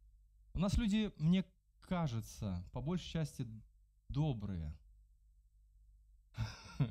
[0.59, 1.45] У нас люди, мне
[1.83, 3.47] кажется, по большей части
[4.09, 4.77] добрые.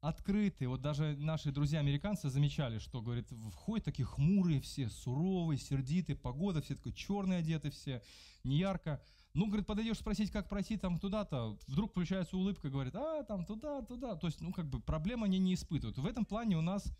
[0.00, 0.68] открытые.
[0.68, 6.76] Вот даже наши друзья-американцы замечали, что, говорит, входят такие хмурые все, суровые, сердитые, погода, все
[6.76, 8.00] такое черные одеты все,
[8.44, 9.02] не ярко.
[9.34, 13.82] Ну, говорит, подойдешь спросить, как пройти там туда-то, вдруг включается улыбка, говорит, а, там туда,
[13.82, 14.14] туда.
[14.14, 15.98] То есть, ну, как бы проблем они не испытывают.
[15.98, 16.96] В этом плане у нас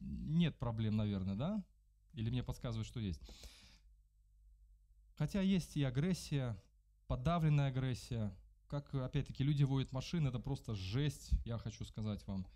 [0.00, 1.62] нет проблем, наверное, да?
[2.14, 3.20] Или мне подсказывают, что есть.
[5.16, 6.56] Хотя есть и агрессия,
[7.06, 8.36] подавленная агрессия,
[8.68, 12.46] как, опять-таки, люди водят машины, это просто жесть, я хочу сказать вам.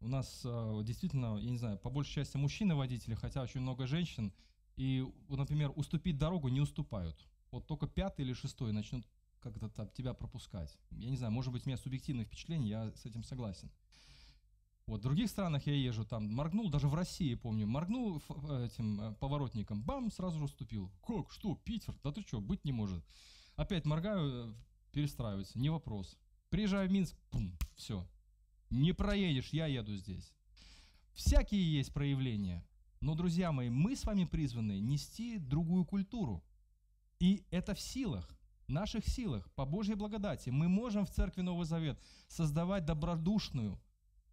[0.00, 3.86] У нас э, действительно, я не знаю, по большей части мужчины водители, хотя очень много
[3.86, 4.32] женщин,
[4.76, 7.26] и, например, уступить дорогу не уступают.
[7.50, 9.06] Вот только пятый или шестой начнут
[9.40, 10.76] как-то тебя пропускать.
[10.90, 13.70] Я не знаю, может быть, у меня субъективное впечатление, я с этим согласен.
[14.90, 18.20] Вот в других странах я езжу, там моргнул, даже в России, помню, моргнул
[18.64, 20.90] этим э, поворотником, бам, сразу же уступил.
[21.06, 21.94] Как, что, Питер?
[22.02, 23.04] Да ты что, быть не может.
[23.54, 24.52] Опять моргаю,
[24.90, 26.18] перестраиваться, не вопрос.
[26.48, 28.04] Приезжаю в Минск, пум, все.
[28.70, 30.34] Не проедешь, я еду здесь.
[31.12, 32.66] Всякие есть проявления.
[33.00, 36.42] Но, друзья мои, мы с вами призваны нести другую культуру.
[37.20, 38.28] И это в силах,
[38.66, 40.50] наших силах, по Божьей благодати.
[40.50, 43.80] Мы можем в Церкви Новый Завет создавать добродушную,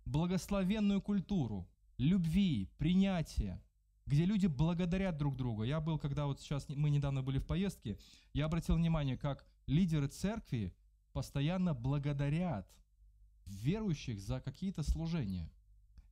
[0.08, 3.62] благословенную культуру любви, принятия,
[4.06, 5.64] где люди благодарят друг друга.
[5.64, 8.00] Я был, когда вот сейчас мы недавно были в поездке,
[8.34, 10.74] я обратил внимание, как лидеры церкви
[11.12, 12.68] постоянно благодарят
[13.46, 15.52] верующих за какие-то служения.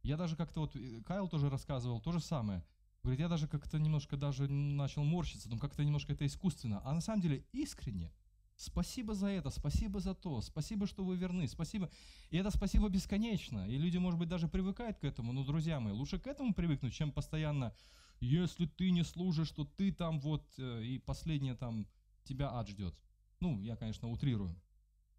[0.04, 2.64] Я даже как-то вот, э, Кайл тоже рассказывал то же самое.
[3.02, 6.82] Говорит, я даже как-то немножко даже начал морщиться, но как-то немножко это искусственно.
[6.84, 8.12] А на самом деле искренне.
[8.58, 11.90] Спасибо за это, спасибо за то, спасибо, что вы верны, спасибо.
[12.30, 13.68] И это спасибо бесконечно.
[13.70, 15.34] И люди, может быть, даже привыкают к этому.
[15.34, 17.76] Но, друзья мои, лучше к этому привыкнуть, чем постоянно,
[18.22, 21.86] если ты не служишь, то ты там вот, э, и последнее там
[22.24, 22.96] тебя ад ждет.
[23.42, 24.56] Ну, я, конечно, утрирую.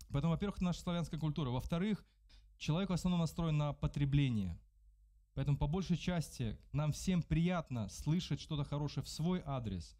[0.08, 1.50] Поэтому, во-первых, наша славянская культура.
[1.50, 2.04] Во-вторых,
[2.56, 4.58] человек в основном настроен на потребление.
[5.34, 9.94] Поэтому, по большей части, нам всем приятно слышать что-то хорошее в свой адрес.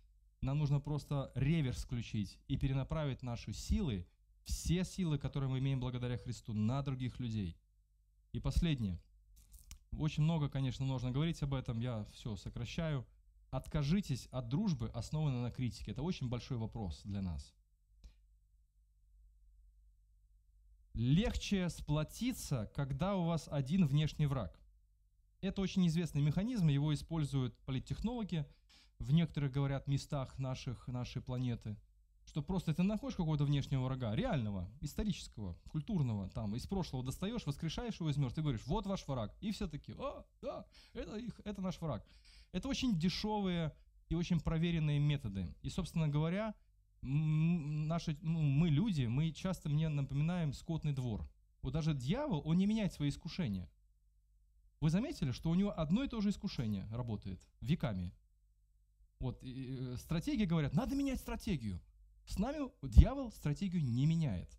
[0.47, 4.07] Нам нужно просто реверс включить и перенаправить наши силы,
[4.44, 7.59] все силы, которые мы имеем благодаря Христу, на других людей.
[8.30, 9.03] И последнее.
[9.99, 13.05] Очень много, конечно, нужно говорить об этом, я все сокращаю.
[13.51, 15.90] Откажитесь от дружбы, основанной на критике.
[15.90, 17.53] Это очень большой вопрос для нас.
[20.94, 24.57] Легче сплотиться, когда у вас один внешний враг.
[25.40, 28.47] Это очень известный механизм, его используют политтехнологи
[28.99, 31.76] в некоторых, говорят, местах наших, нашей планеты,
[32.26, 38.01] что просто ты находишь какого-то внешнего врага, реального, исторического, культурного, там, из прошлого достаешь, воскрешаешь
[38.01, 39.34] его из мертвых, ты говоришь, вот ваш враг.
[39.40, 42.05] И все таки а, да, это, их, это наш враг.
[42.53, 43.72] Это очень дешевые
[44.09, 45.55] и очень проверенные методы.
[45.62, 46.55] И, собственно говоря,
[47.03, 51.28] наши, ну, мы люди, мы часто мне напоминаем скотный двор.
[51.62, 53.68] Вот даже дьявол, он не меняет свои искушения.
[54.80, 58.12] Вы заметили, что у него одно и то же искушение работает веками.
[59.18, 61.80] Вот, и, э, стратегии говорят, надо менять стратегию.
[62.26, 64.50] С нами дьявол стратегию не меняет.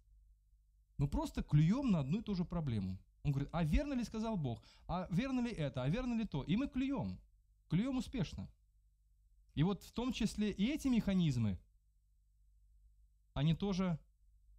[0.97, 2.97] Мы просто клюем на одну и ту же проблему.
[3.23, 4.63] Он говорит, а верно ли сказал Бог?
[4.87, 5.83] А верно ли это?
[5.83, 6.43] А верно ли то?
[6.43, 7.19] И мы клюем.
[7.69, 8.49] Клюем успешно.
[9.53, 11.59] И вот в том числе и эти механизмы
[13.33, 13.99] они тоже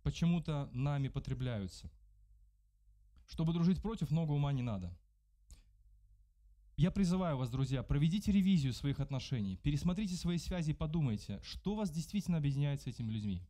[0.03, 1.90] почему-то нами потребляются.
[3.26, 4.96] Чтобы дружить против, много ума не надо.
[6.79, 11.91] Я призываю вас, друзья, проведите ревизию своих отношений, пересмотрите свои связи и подумайте, что вас
[11.91, 13.43] действительно объединяет с этими людьми.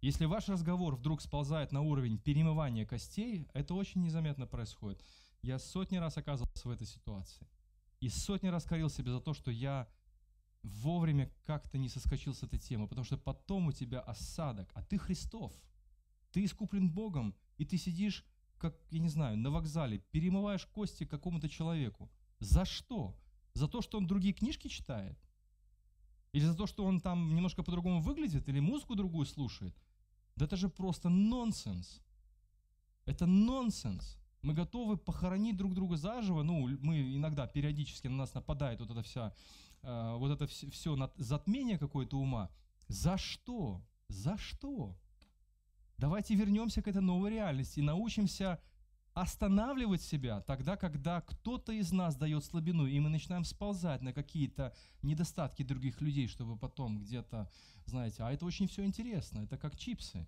[0.00, 5.04] Если ваш разговор вдруг сползает на уровень перемывания костей, это очень незаметно происходит.
[5.42, 7.46] Я сотни раз оказывался в этой ситуации.
[8.00, 9.86] И сотни раз корил себя за то, что я
[10.62, 14.96] вовремя как-то не соскочил с этой темы, потому что потом у тебя осадок, а ты
[14.96, 15.52] Христов,
[16.32, 18.24] ты искуплен Богом, и ты сидишь
[18.60, 22.10] как, я не знаю, на вокзале, перемываешь кости какому-то человеку.
[22.38, 23.16] За что?
[23.54, 25.18] За то, что он другие книжки читает?
[26.32, 29.74] Или за то, что он там немножко по-другому выглядит, или музыку другую слушает?
[30.36, 32.00] Да это же просто нонсенс.
[33.06, 34.18] Это нонсенс.
[34.42, 36.42] Мы готовы похоронить друг друга заживо.
[36.42, 39.34] Ну, мы иногда периодически на нас нападает вот это вся,
[39.82, 42.50] э, вот это все, все затмение какое-то ума.
[42.88, 43.82] За что?
[44.08, 44.96] За что?
[46.00, 48.58] Давайте вернемся к этой новой реальности и научимся
[49.12, 54.74] останавливать себя тогда, когда кто-то из нас дает слабину, и мы начинаем сползать на какие-то
[55.02, 57.50] недостатки других людей, чтобы потом где-то,
[57.84, 60.26] знаете, а это очень все интересно, это как чипсы.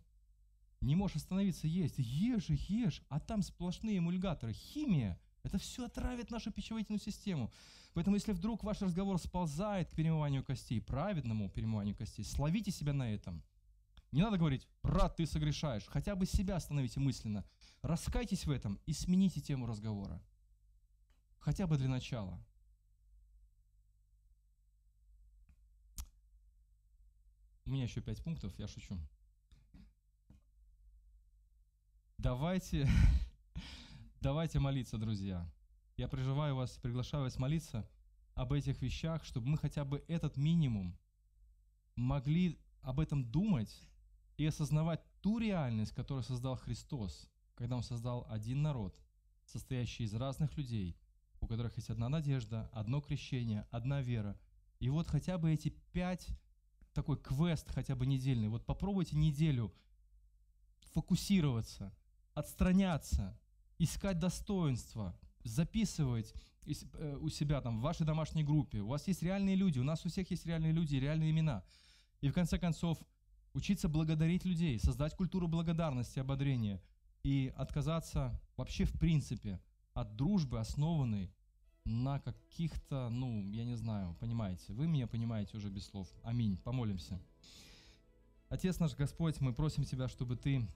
[0.82, 6.52] Не можешь остановиться есть, ешь, ешь, а там сплошные эмульгаторы, химия, это все отравит нашу
[6.52, 7.50] пищеводительную систему.
[7.94, 13.10] Поэтому, если вдруг ваш разговор сползает к перемыванию костей, праведному перемыванию костей, словите себя на
[13.10, 13.42] этом–
[14.12, 15.86] не надо говорить, брат, ты согрешаешь.
[15.86, 17.46] Хотя бы себя остановите мысленно.
[17.80, 20.22] Раскайтесь в этом и смените тему разговора.
[21.38, 22.38] Хотя бы для начала.
[27.64, 28.98] У меня еще пять пунктов, я шучу.
[32.18, 32.86] Давайте,
[34.20, 35.50] давайте молиться, друзья.
[35.96, 37.88] Я призываю вас, приглашаю вас молиться
[38.34, 40.98] об этих вещах, чтобы мы хотя бы этот минимум
[41.96, 43.88] могли об этом думать
[44.36, 48.98] и осознавать ту реальность, которую создал Христос, когда Он создал один народ,
[49.44, 50.96] состоящий из разных людей,
[51.40, 54.38] у которых есть одна надежда, одно крещение, одна вера.
[54.78, 56.28] И вот хотя бы эти пять,
[56.92, 59.72] такой квест хотя бы недельный, вот попробуйте неделю
[60.92, 61.94] фокусироваться,
[62.34, 63.38] отстраняться,
[63.78, 68.80] искать достоинства, записывать э, у себя там в вашей домашней группе.
[68.80, 71.64] У вас есть реальные люди, у нас у всех есть реальные люди, реальные имена.
[72.20, 72.98] И в конце концов
[73.54, 76.80] учиться благодарить людей, создать культуру благодарности, ободрения
[77.22, 79.60] и отказаться вообще в принципе
[79.94, 81.30] от дружбы, основанной
[81.84, 86.08] на каких-то, ну, я не знаю, понимаете, вы меня понимаете уже без слов.
[86.22, 86.56] Аминь.
[86.56, 87.20] Помолимся.
[88.48, 90.66] Отец наш Господь, мы просим Тебя, чтобы Ты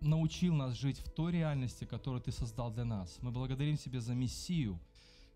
[0.00, 3.18] научил нас жить в той реальности, которую Ты создал для нас.
[3.20, 4.80] Мы благодарим Тебя за Мессию,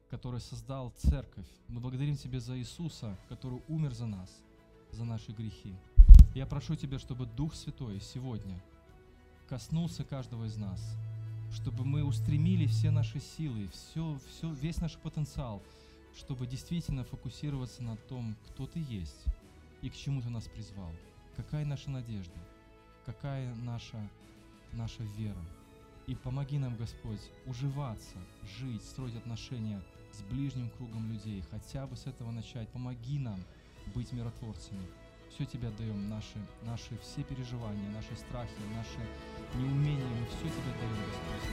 [0.09, 1.47] который создал церковь.
[1.69, 4.46] Мы благодарим Тебя за Иисуса, который умер за нас
[4.93, 5.75] за наши грехи.
[6.35, 8.61] Я прошу Тебя, чтобы Дух Святой сегодня
[9.49, 10.97] коснулся каждого из нас,
[11.53, 15.63] чтобы мы устремили все наши силы, все, все, весь наш потенциал,
[16.15, 19.25] чтобы действительно фокусироваться на том, кто Ты есть
[19.83, 20.93] и к чему Ты нас призвал,
[21.37, 22.39] какая наша надежда,
[23.05, 23.97] какая наша,
[24.73, 25.45] наша вера.
[26.07, 28.17] И помоги нам, Господь, уживаться,
[28.59, 29.83] жить, строить отношения
[30.13, 32.69] с ближним кругом людей, хотя бы с этого начать.
[32.69, 33.41] Помоги нам–
[33.95, 34.87] быть миротворцами.
[35.31, 38.99] Все тебе отдаем, наши, наши все переживания, наши страхи, наши
[39.59, 41.47] неумения, мы все тебе отдаем, Господь,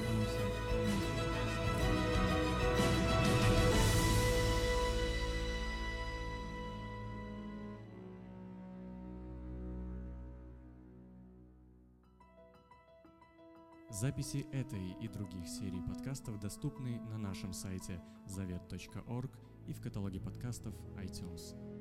[14.04, 19.32] Записи этой и других серий подкастов доступны на нашем сайте завет.орг
[19.68, 21.73] и в каталоге подкастов iTunes.